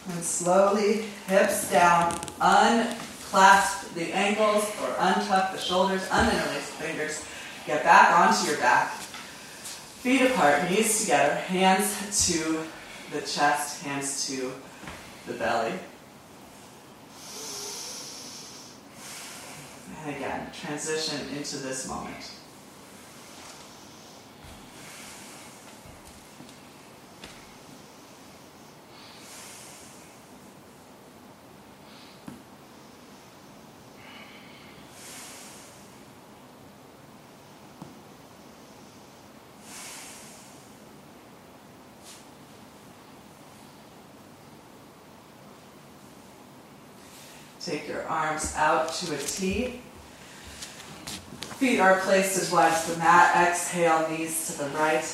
[0.09, 7.25] And slowly, hips down, unclasp the ankles or untuck the shoulders, uninterlace the fingers.
[7.65, 8.91] Get back onto your back.
[10.03, 12.63] Feet apart, knees together, hands to
[13.13, 14.51] the chest, hands to
[15.25, 15.71] the belly.
[20.05, 22.32] And again, transition into this moment.
[47.65, 49.79] Take your arms out to a T.
[51.59, 53.47] Feet are placed as wide as the mat.
[53.47, 55.05] Exhale, knees to the right.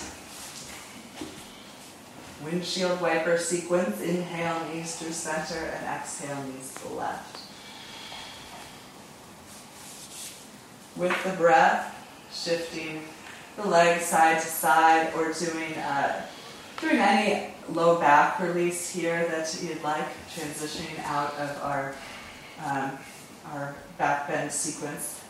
[2.43, 4.02] Windshield wiper sequence.
[4.02, 7.39] Inhale, knees through center, and exhale, knees to the left.
[10.95, 11.95] With the breath,
[12.34, 13.04] shifting
[13.58, 16.26] the legs side to side or doing, uh,
[16.82, 21.93] doing any low back release here that you'd like, transitioning out of our
[22.66, 22.97] um,
[23.51, 25.22] our back bend sequence.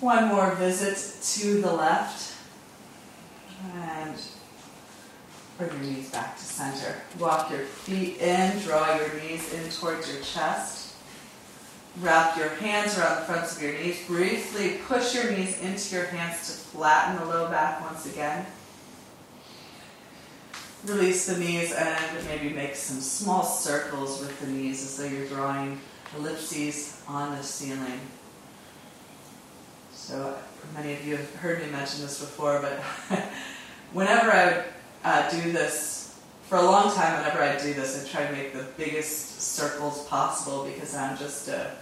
[0.00, 2.34] One more visit to the left.
[3.74, 4.20] And
[5.58, 6.96] Bring your knees back to center.
[7.20, 10.94] Walk your feet in, draw your knees in towards your chest.
[12.00, 14.04] Wrap your hands around the fronts of your knees.
[14.08, 18.44] Briefly push your knees into your hands to flatten the low back once again.
[20.86, 25.28] Release the knees and maybe make some small circles with the knees as though you're
[25.28, 25.80] drawing
[26.16, 28.00] ellipses on the ceiling.
[29.92, 30.36] So,
[30.74, 33.18] many of you have heard me mention this before, but
[33.92, 34.64] whenever I would
[35.04, 37.18] uh, do this for a long time.
[37.18, 41.48] Whenever I do this, I try to make the biggest circles possible because I'm just
[41.48, 41.76] a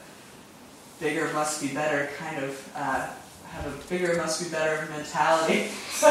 [1.00, 3.08] bigger must be better kind of uh,
[3.46, 5.66] have a bigger must be better mentality.
[5.90, 6.06] so,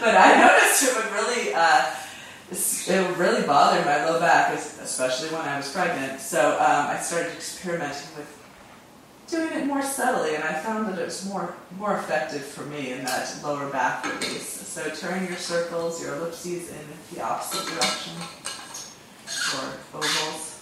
[0.00, 1.54] but I noticed it would really.
[1.54, 1.94] Uh,
[2.54, 6.20] it really bother my low back, especially when I was pregnant.
[6.20, 8.41] So um, I started experimenting with
[9.28, 12.92] doing it more subtly, and I found that it was more more effective for me
[12.92, 14.48] in that lower back release.
[14.48, 18.14] So turn your circles, your ellipses in the opposite direction,
[19.58, 20.52] or ovals.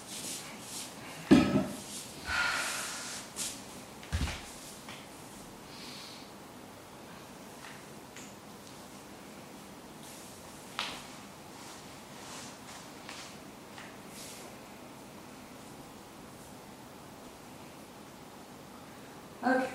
[19.43, 19.69] Okay.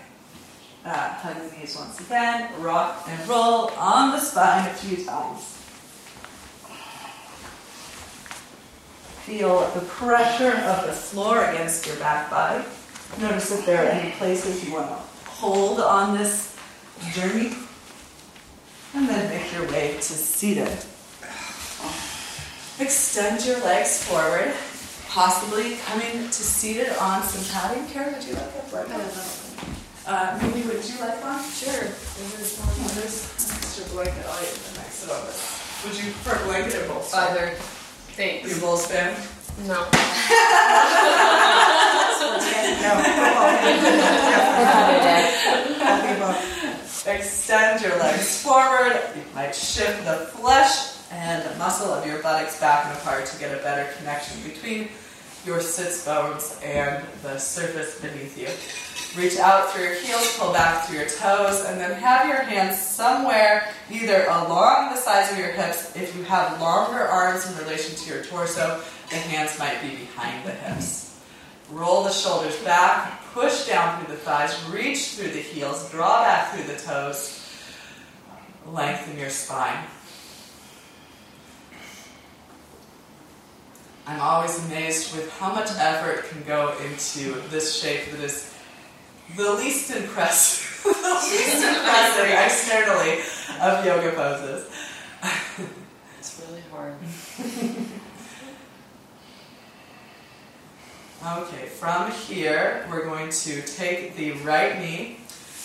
[0.86, 1.38] Uh, hug
[2.10, 2.62] the knees once again.
[2.62, 5.52] Rock and roll on the spine a few times.
[9.26, 12.64] Feel the pressure of the floor against your back body.
[13.20, 14.96] Notice if there are any places you want to
[15.30, 16.56] hold on this
[17.14, 17.54] journey.
[18.94, 20.72] And then make your way to seated.
[22.80, 24.54] Extend your legs forward,
[25.10, 27.88] possibly coming to seated on some padding.
[27.88, 29.45] Karen, would you like a blanket?
[30.08, 31.42] Uh, maybe would you like one?
[31.50, 31.72] Sure.
[31.74, 32.76] There's one.
[32.94, 34.26] There's an extra blanket.
[34.30, 35.34] I'll even next it over.
[35.88, 37.18] Would you prefer a blanket or bolster?
[37.18, 37.48] Either.
[37.48, 37.58] Are you
[38.14, 38.60] Thanks.
[38.62, 39.16] both fan?
[39.68, 39.86] No.
[42.86, 42.94] No,
[47.08, 49.00] Extend your legs forward.
[49.16, 53.40] You might shift the flesh and the muscle of your buttocks back and apart to
[53.40, 54.90] get a better connection between
[55.46, 58.48] your sits bones and the surface beneath you.
[59.16, 62.78] Reach out through your heels, pull back through your toes, and then have your hands
[62.78, 65.96] somewhere either along the sides of your hips.
[65.96, 70.46] If you have longer arms in relation to your torso, the hands might be behind
[70.46, 71.18] the hips.
[71.72, 76.54] Roll the shoulders back, push down through the thighs, reach through the heels, draw back
[76.54, 77.50] through the toes,
[78.68, 79.86] lengthen your spine.
[84.08, 88.55] I'm always amazed with how much effort can go into this shape that is
[89.36, 90.92] the least impressive, the
[91.32, 93.20] least impressive externally
[93.62, 94.70] of yoga poses.
[96.20, 96.96] It's really hard.
[101.26, 105.18] Okay, from here, we're going to take the right knee,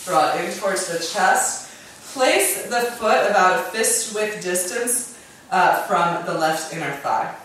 [0.05, 1.69] draw it in towards the chest,
[2.13, 5.19] place the foot about a fist width distance
[5.51, 7.35] uh, from the left inner thigh.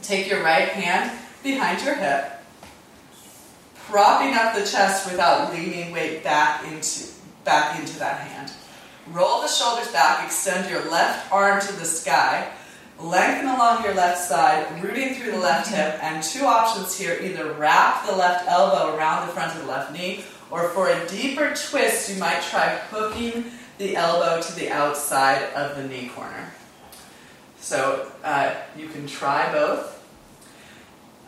[0.00, 2.35] Take your right hand behind your hip,
[3.88, 7.06] propping up the chest without leaning weight back into,
[7.44, 8.52] back into that hand.
[9.12, 12.50] Roll the shoulders back, extend your left arm to the sky,
[12.98, 17.52] lengthen along your left side, rooting through the left hip, and two options here either
[17.52, 21.54] wrap the left elbow around the front of the left knee, or for a deeper
[21.54, 23.44] twist, you might try hooking
[23.78, 26.52] the elbow to the outside of the knee corner.
[27.60, 29.92] So uh, you can try both.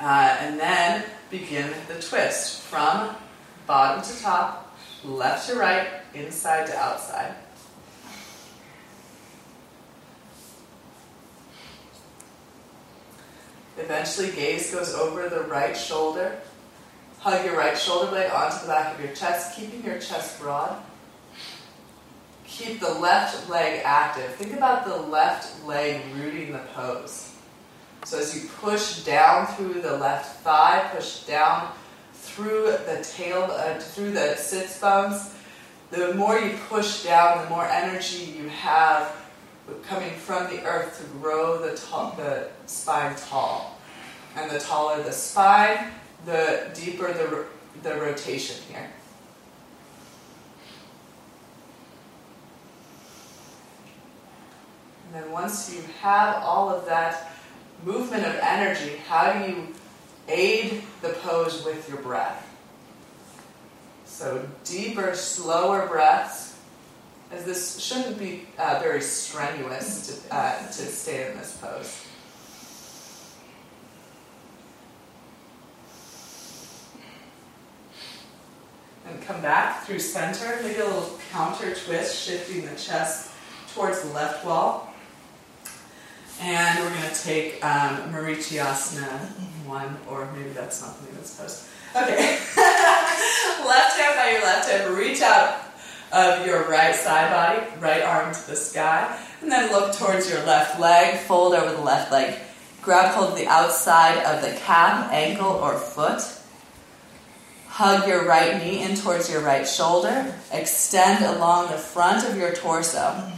[0.00, 3.14] Uh, and then begin the twist from
[3.66, 7.34] bottom to top, left to right, inside to outside.
[13.76, 16.40] Eventually, gaze goes over the right shoulder.
[17.20, 20.82] Hug your right shoulder blade onto the back of your chest, keeping your chest broad.
[22.44, 24.34] Keep the left leg active.
[24.34, 27.34] Think about the left leg rooting the pose.
[28.04, 31.72] So as you push down through the left thigh, push down
[32.14, 35.34] through the tail, uh, through the sits bones,
[35.90, 39.14] the more you push down, the more energy you have
[39.82, 41.70] coming from the earth to grow the,
[42.16, 43.78] the spine tall.
[44.36, 45.90] And the taller the spine,
[46.24, 47.46] the deeper the,
[47.82, 48.88] the rotation here.
[55.06, 57.32] And then once you have all of that
[57.84, 59.74] movement of energy, how do you
[60.28, 62.44] aid the pose with your breath?
[64.04, 66.58] So deeper, slower breaths,
[67.30, 72.04] as this shouldn't be uh, very strenuous to, uh, to stay in this pose.
[79.06, 83.30] And come back through center, maybe a little counter twist, shifting the chest
[83.74, 84.87] towards the left wall.
[86.40, 89.20] And we're going to take um, Marichyasana
[89.66, 91.68] one, or maybe that's not the name this pose.
[91.94, 92.16] Okay.
[93.66, 95.62] left hand by your left hand, reach out
[96.12, 100.44] of your right side body, right arm to the sky, and then look towards your
[100.44, 102.38] left leg, fold over the left leg.
[102.82, 106.22] Grab hold of the outside of the calf, ankle, or foot.
[107.66, 110.34] Hug your right knee in towards your right shoulder.
[110.50, 113.30] Extend along the front of your torso.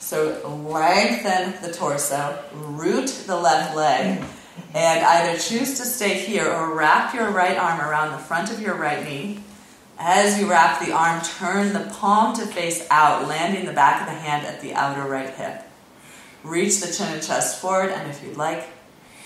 [0.00, 4.24] So lengthen the torso, root the left leg,
[4.74, 8.60] and either choose to stay here or wrap your right arm around the front of
[8.60, 9.44] your right knee.
[9.98, 14.06] As you wrap the arm, turn the palm to face out, landing the back of
[14.06, 15.62] the hand at the outer right hip.
[16.42, 18.66] Reach the chin and chest forward, and if you'd like,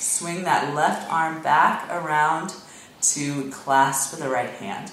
[0.00, 2.52] swing that left arm back around
[3.00, 4.90] to clasp the right hand.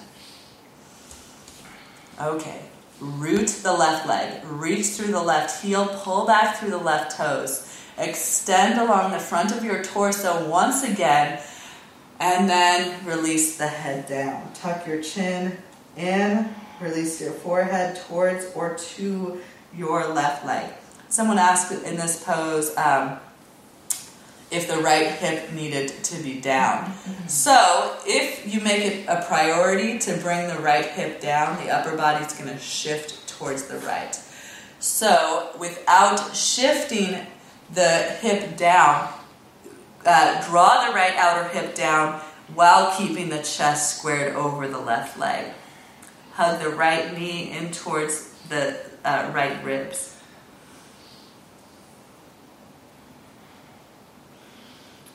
[2.19, 2.61] Okay,
[3.01, 7.67] root the left leg, reach through the left heel, pull back through the left toes.
[7.97, 11.41] Extend along the front of your torso once again,
[12.19, 14.53] and then release the head down.
[14.53, 15.57] Tuck your chin
[15.97, 19.41] in, release your forehead towards or to
[19.75, 20.71] your left leg.
[21.09, 23.19] Someone asked in this pose um,
[24.51, 26.93] if the right hip needed to be down.
[27.27, 31.95] So, if you make it a priority to bring the right hip down, the upper
[31.95, 34.19] body is going to shift towards the right.
[34.79, 37.25] So, without shifting
[37.73, 39.13] the hip down,
[40.05, 42.19] uh, draw the right outer hip down
[42.53, 45.53] while keeping the chest squared over the left leg.
[46.33, 50.20] Hug the right knee in towards the uh, right ribs.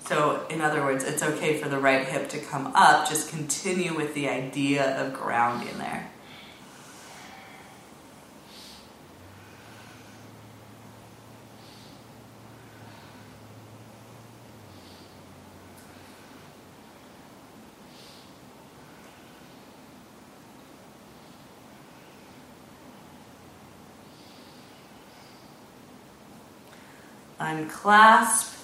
[0.07, 3.93] So, in other words, it's okay for the right hip to come up, just continue
[3.93, 6.11] with the idea of grounding there.
[27.41, 28.56] Unclasp,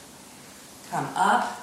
[0.92, 1.58] come up.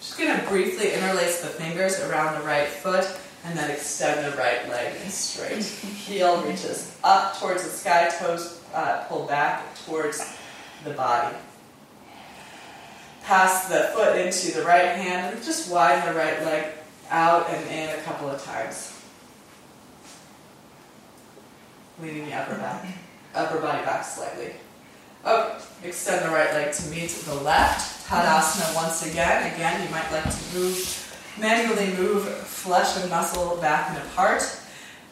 [0.00, 3.04] Just going to briefly interlace the fingers around the right foot
[3.44, 5.64] and then extend the right leg straight.
[5.64, 10.36] Heel reaches up towards the sky, toes uh, pull back towards
[10.84, 11.36] the body.
[13.24, 16.72] Pass the foot into the right hand and just widen the right leg
[17.10, 18.92] out and in a couple of times.
[22.00, 22.86] Leaning the upper back,
[23.34, 24.52] upper body back slightly.
[25.24, 28.08] Okay, extend the right leg to meet the left.
[28.08, 29.52] Dandasana once again.
[29.54, 34.42] Again, you might like to move, manually move flesh and muscle back and apart.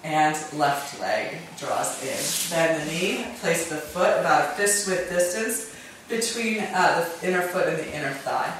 [0.02, 2.55] And left leg draws in.
[2.55, 5.74] Bend the knee, place the foot about a fist width distance
[6.09, 8.52] between uh, the inner foot and the inner thigh.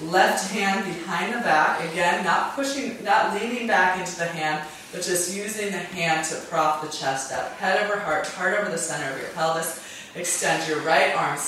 [0.00, 5.02] Left hand behind the back, again, not pushing, not leaning back into the hand, but
[5.02, 7.52] just using the hand to prop the chest up.
[7.58, 9.84] Head over heart, heart over the center of your pelvis.
[10.14, 11.38] Extend your right arm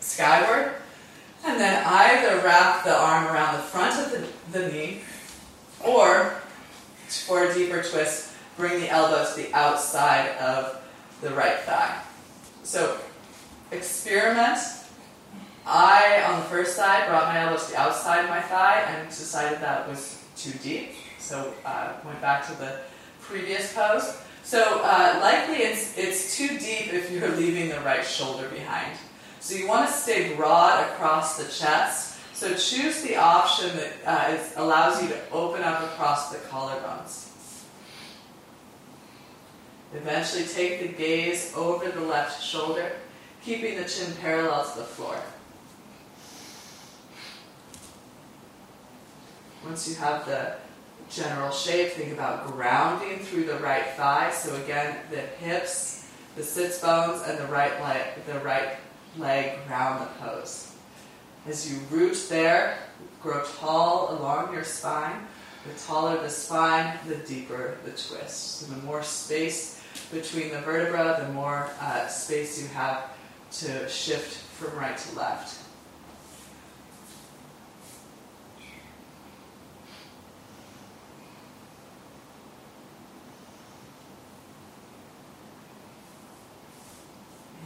[0.00, 0.72] skyward.
[1.44, 5.00] And then either wrap the arm around the front of the, the knee,
[5.84, 6.40] or
[7.08, 10.82] for a deeper twist, bring the elbow to the outside of
[11.20, 12.00] the right thigh.
[12.64, 12.98] So
[13.70, 14.58] experiment.
[15.64, 19.08] I, on the first side, brought my elbow to the outside of my thigh and
[19.08, 20.92] decided that was too deep.
[21.18, 22.80] So uh, went back to the
[23.20, 24.16] previous pose.
[24.48, 28.96] So uh, likely it's, it's too deep if you're leaving the right shoulder behind.
[29.40, 32.18] So you want to stay broad across the chest.
[32.32, 37.28] So choose the option that uh, is, allows you to open up across the collarbones.
[39.94, 42.92] Eventually take the gaze over the left shoulder,
[43.44, 45.20] keeping the chin parallel to the floor.
[49.62, 50.54] Once you have the
[51.10, 54.30] general shape, think about grounding through the right thigh.
[54.30, 58.76] So again, the hips, the sits bones, and the right leg, the right
[59.16, 60.72] leg ground the pose.
[61.46, 62.78] As you root there,
[63.22, 65.26] grow tall along your spine.
[65.66, 68.60] The taller the spine, the deeper the twist.
[68.60, 69.82] So the more space
[70.12, 73.10] between the vertebra, the more uh, space you have
[73.50, 75.64] to shift from right to left.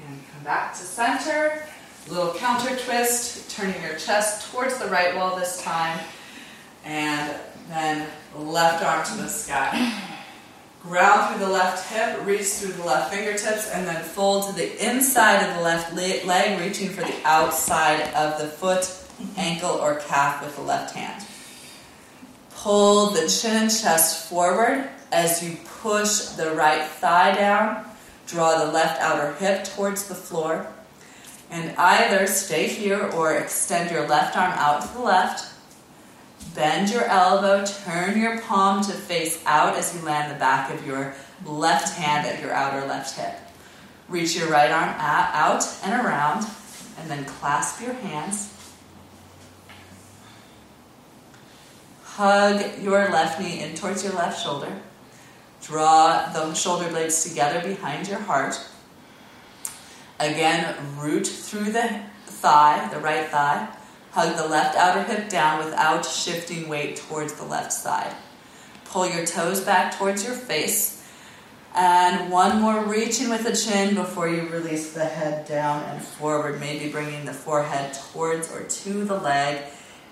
[0.06, 1.64] And come back to center.
[2.08, 5.98] Little counter twist, turning your chest towards the right wall this time.
[6.84, 7.34] And
[7.68, 9.92] then left arm to the sky.
[10.82, 14.84] Ground through the left hip, reach through the left fingertips, and then fold to the
[14.84, 18.92] inside of the left leg, reaching for the outside of the foot,
[19.36, 21.24] ankle, or calf with the left hand.
[22.56, 27.84] Pull the chin and chest forward as you push the right thigh down.
[28.32, 30.66] Draw the left outer hip towards the floor.
[31.50, 35.52] And either stay here or extend your left arm out to the left
[36.54, 40.86] Bend your elbow, turn your palm to face out as you land the back of
[40.86, 41.14] your
[41.46, 43.34] left hand at your outer left hip.
[44.08, 46.46] Reach your right arm out and around,
[46.98, 48.52] and then clasp your hands.
[52.02, 54.82] Hug your left knee in towards your left shoulder.
[55.62, 58.58] Draw the shoulder blades together behind your heart.
[60.18, 63.68] Again, root through the thigh, the right thigh.
[64.10, 68.14] Hug the left outer hip down without shifting weight towards the left side.
[68.84, 71.02] Pull your toes back towards your face.
[71.74, 76.60] And one more reaching with the chin before you release the head down and forward,
[76.60, 79.62] maybe bringing the forehead towards or to the leg.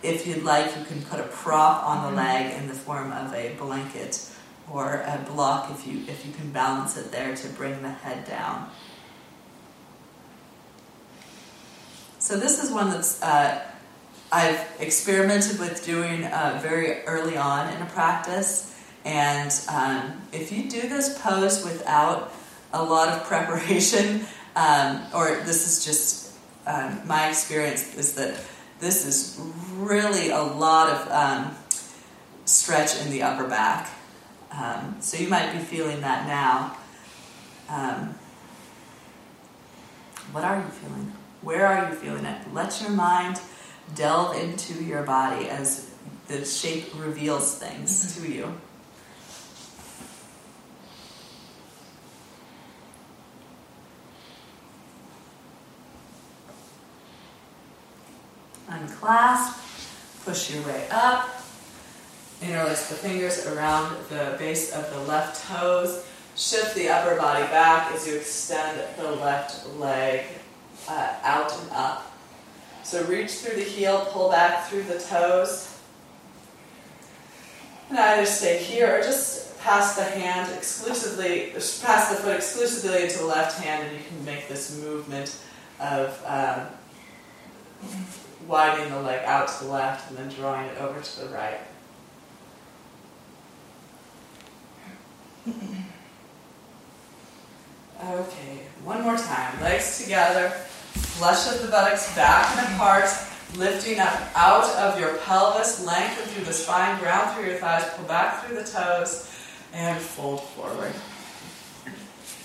[0.02, 2.52] If you'd like, you can put a prop on the mm-hmm.
[2.52, 4.30] leg in the form of a blanket
[4.72, 8.26] or a block if you if you can balance it there to bring the head
[8.26, 8.70] down.
[12.18, 13.62] So this is one that's uh,
[14.30, 20.70] I've experimented with doing uh, very early on in a practice, and um, if you
[20.70, 22.32] do this pose without
[22.72, 26.36] a lot of preparation, um, or this is just
[26.66, 28.40] um, my experience, is that
[28.78, 29.40] this is
[29.76, 31.56] really a lot of um,
[32.44, 33.90] stretch in the upper back.
[34.50, 36.76] Um, so you might be feeling that now.
[37.68, 38.14] Um,
[40.32, 41.12] what are you feeling?
[41.42, 42.52] Where are you feeling it?
[42.52, 43.40] Let your mind
[43.94, 45.90] delve into your body as
[46.28, 48.24] the shape reveals things mm-hmm.
[48.24, 48.60] to you.
[58.68, 59.58] Unclasp,
[60.24, 61.39] push your way up,
[62.42, 66.06] interlace the fingers around the base of the left toes,
[66.36, 70.24] shift the upper body back as you extend the left leg
[70.88, 72.12] uh, out and up.
[72.82, 75.78] So reach through the heel, pull back through the toes.
[77.90, 81.50] And either stay here or just pass the hand exclusively,
[81.82, 85.36] pass the foot exclusively into the left hand, and you can make this movement
[85.78, 86.66] of um,
[88.46, 91.60] widening the leg out to the left and then drawing it over to the right.
[98.02, 99.60] Okay, one more time.
[99.60, 100.48] Legs together,
[101.20, 103.04] Flush of the buttocks back and apart,
[103.56, 108.06] lifting up out of your pelvis, lengthen through the spine, ground through your thighs, pull
[108.06, 109.30] back through the toes,
[109.72, 110.92] and fold forward.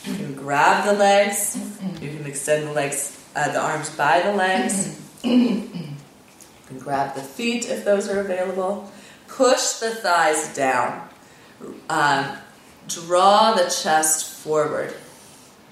[0.04, 1.58] You can grab the legs.
[2.02, 5.02] You can extend the legs, uh, the arms by the legs.
[5.24, 5.70] You
[6.68, 8.92] can grab the feet if those are available.
[9.28, 11.08] Push the thighs down.
[11.90, 12.38] Um,
[12.88, 14.94] draw the chest forward.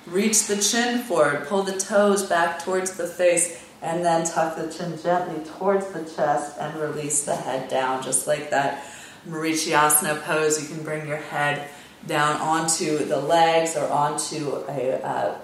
[0.06, 1.48] Reach the chin forward.
[1.48, 6.04] Pull the toes back towards the face, and then tuck the chin gently towards the
[6.04, 8.86] chest and release the head down, just like that
[9.28, 10.62] Marichyasana pose.
[10.62, 11.70] You can bring your head
[12.08, 15.36] down onto the legs or onto a, uh,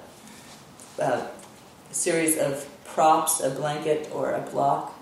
[0.99, 1.27] a
[1.91, 4.98] series of props, a blanket or a block.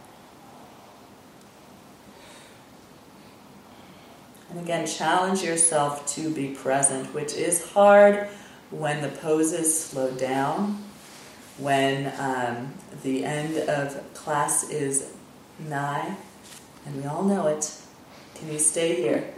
[4.60, 8.28] Again, challenge yourself to be present, which is hard
[8.70, 10.84] when the poses slow down,
[11.58, 12.74] when um,
[13.04, 15.14] the end of class is
[15.68, 16.16] nigh,
[16.86, 17.80] and we all know it.
[18.36, 19.34] Can you stay here?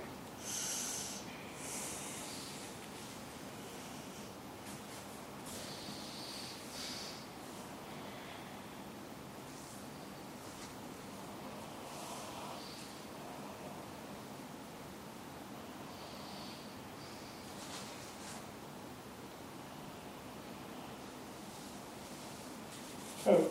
[23.29, 23.45] Okay.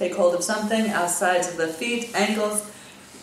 [0.00, 2.64] Take hold of something, outsides of the feet, ankles,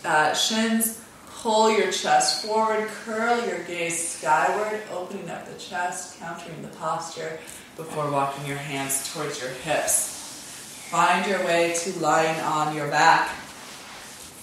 [0.05, 1.01] uh, shins.
[1.25, 7.39] Pull your chest forward, curl your gaze skyward, opening up the chest, countering the posture
[7.77, 10.85] before walking your hands towards your hips.
[10.91, 13.31] Find your way to lying on your back.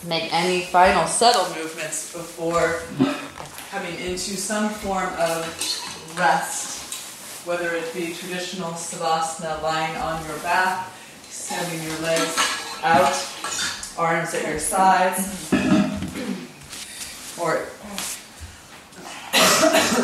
[0.04, 2.80] Make any final subtle movements before
[3.70, 5.46] coming into some form of
[6.18, 10.88] rest, whether it be traditional savasana, lying on your back,
[11.34, 12.38] extending your legs
[12.84, 13.12] out,
[13.98, 15.52] arms at your sides,
[17.40, 17.66] or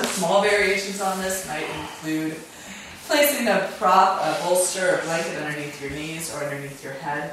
[0.09, 2.37] small variations on this might include
[3.07, 7.31] placing a prop, a bolster, or blanket underneath your knees or underneath your head.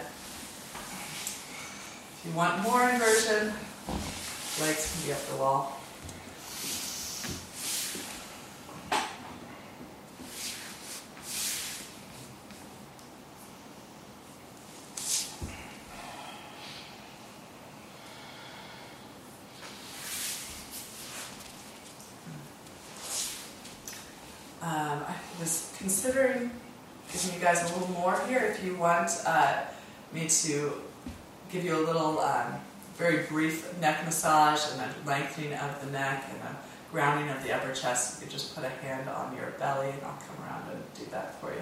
[2.14, 3.52] If you want more inversion,
[4.62, 5.78] legs can be up the wall.
[24.68, 25.72] Um, I was
[26.18, 26.52] considering
[27.12, 29.62] giving you guys a little more here if you want uh,
[30.12, 30.74] me to
[31.52, 32.54] give you a little um,
[32.96, 36.58] very brief neck massage and a lengthening of the neck and a
[36.92, 38.20] grounding of the upper chest.
[38.20, 41.06] You could just put a hand on your belly and I'll come around and do
[41.12, 41.62] that for you.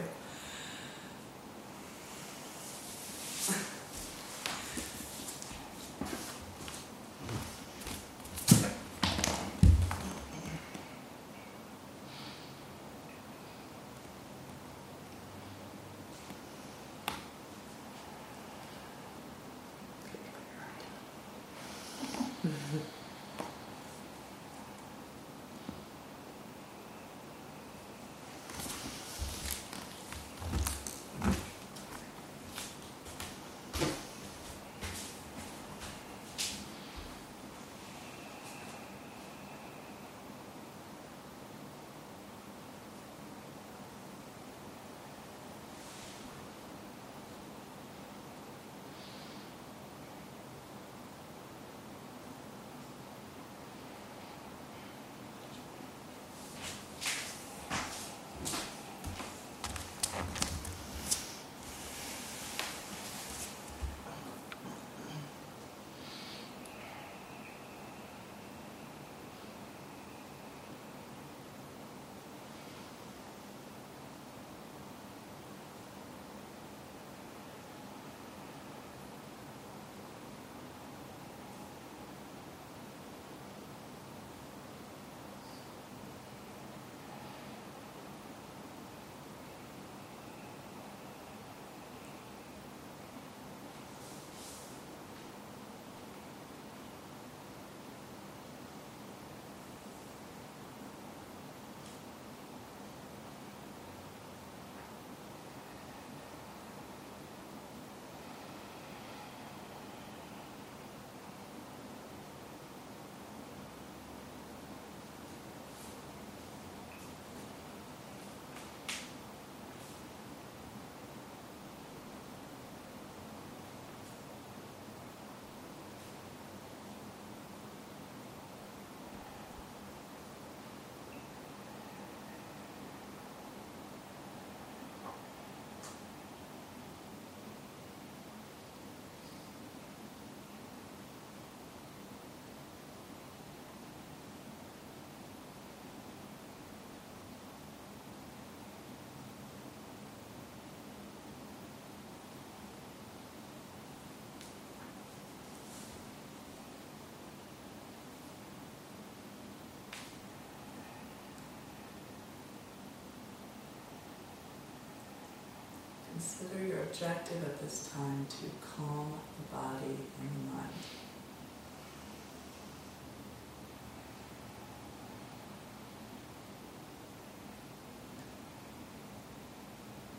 [166.26, 168.46] Consider your objective at this time to
[168.76, 170.70] calm the body and the mind.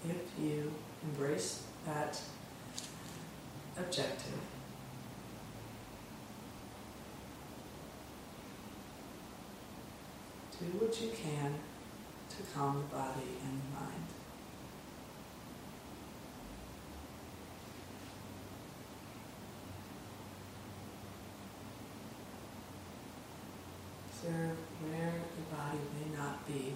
[0.08, 0.72] If you
[1.02, 2.20] embrace that
[3.76, 4.40] objective,
[10.60, 11.54] do what you can
[12.30, 14.06] to calm the body and the mind.
[24.26, 26.74] Observe where the body may not be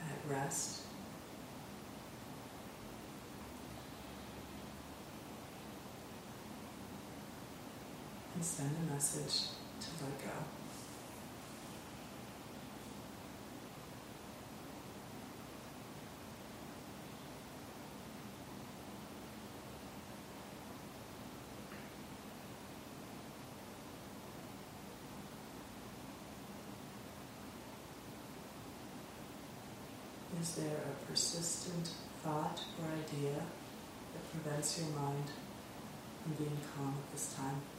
[0.00, 0.80] at rest.
[8.33, 9.48] And send a message
[9.80, 10.30] to let go.
[30.38, 31.88] Is there a persistent
[32.22, 35.30] thought or idea that prevents your mind
[36.22, 37.73] from being calm at this time?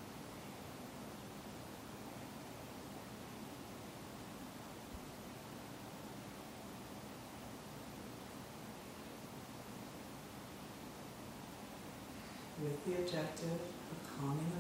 [12.65, 13.61] With the objective
[13.91, 14.51] of calming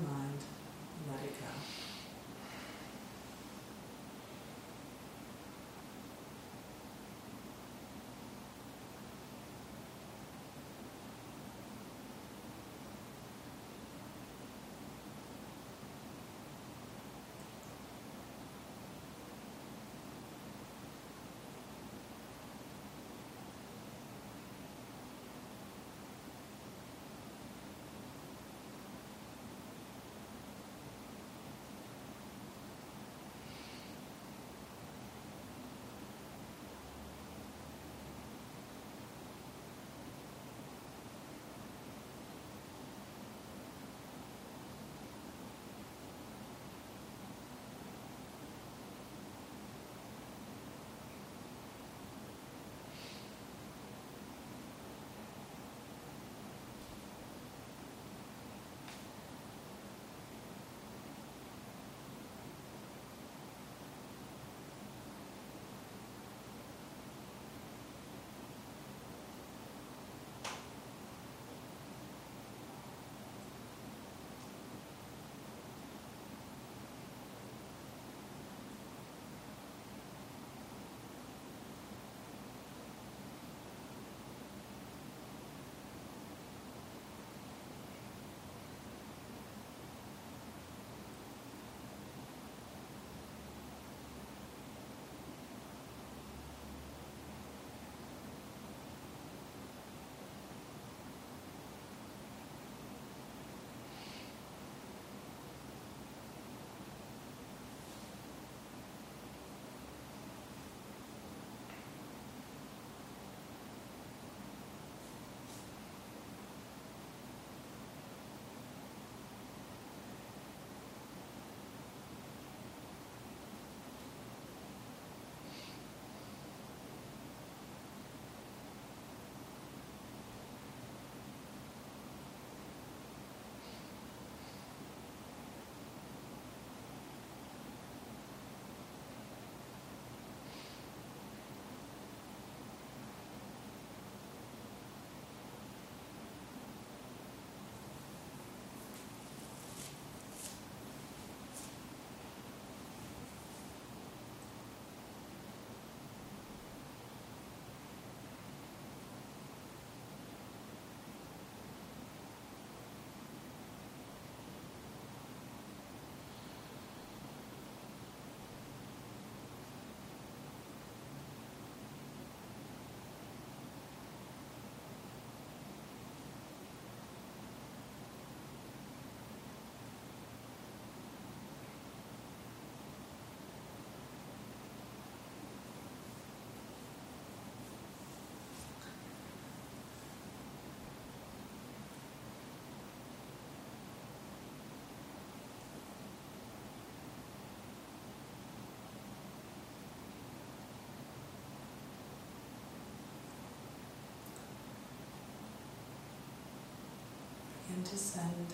[207.85, 208.47] to send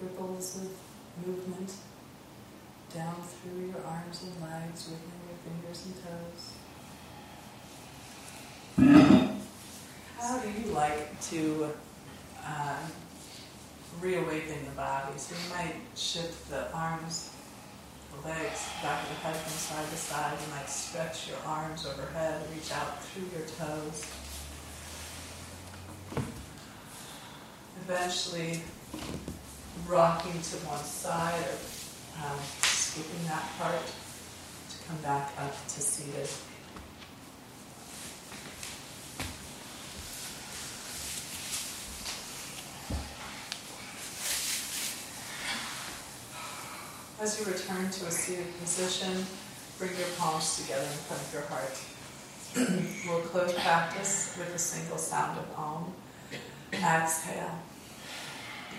[0.00, 1.72] ripples of movement
[2.94, 6.52] down through your arms and legs, wiggling your fingers and toes.
[10.18, 11.70] How do you like to
[12.44, 12.92] um,
[14.00, 15.16] reawaken the body?
[15.16, 17.30] So you might shift the arms,
[18.10, 20.38] the legs, back of the head from side to side.
[20.44, 24.04] You might stretch your arms overhead, reach out through your toes.
[27.88, 28.62] Eventually,
[29.86, 36.28] rocking to one side or um, skipping that part to come back up to seated.
[47.22, 49.24] As you return to a seated position,
[49.78, 51.78] bring your palms together in front of your heart.
[53.06, 55.94] we'll close practice with a single sound of Om.
[56.72, 57.60] Exhale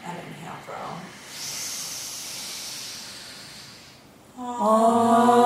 [0.05, 0.75] and inhale for
[4.49, 5.36] Om.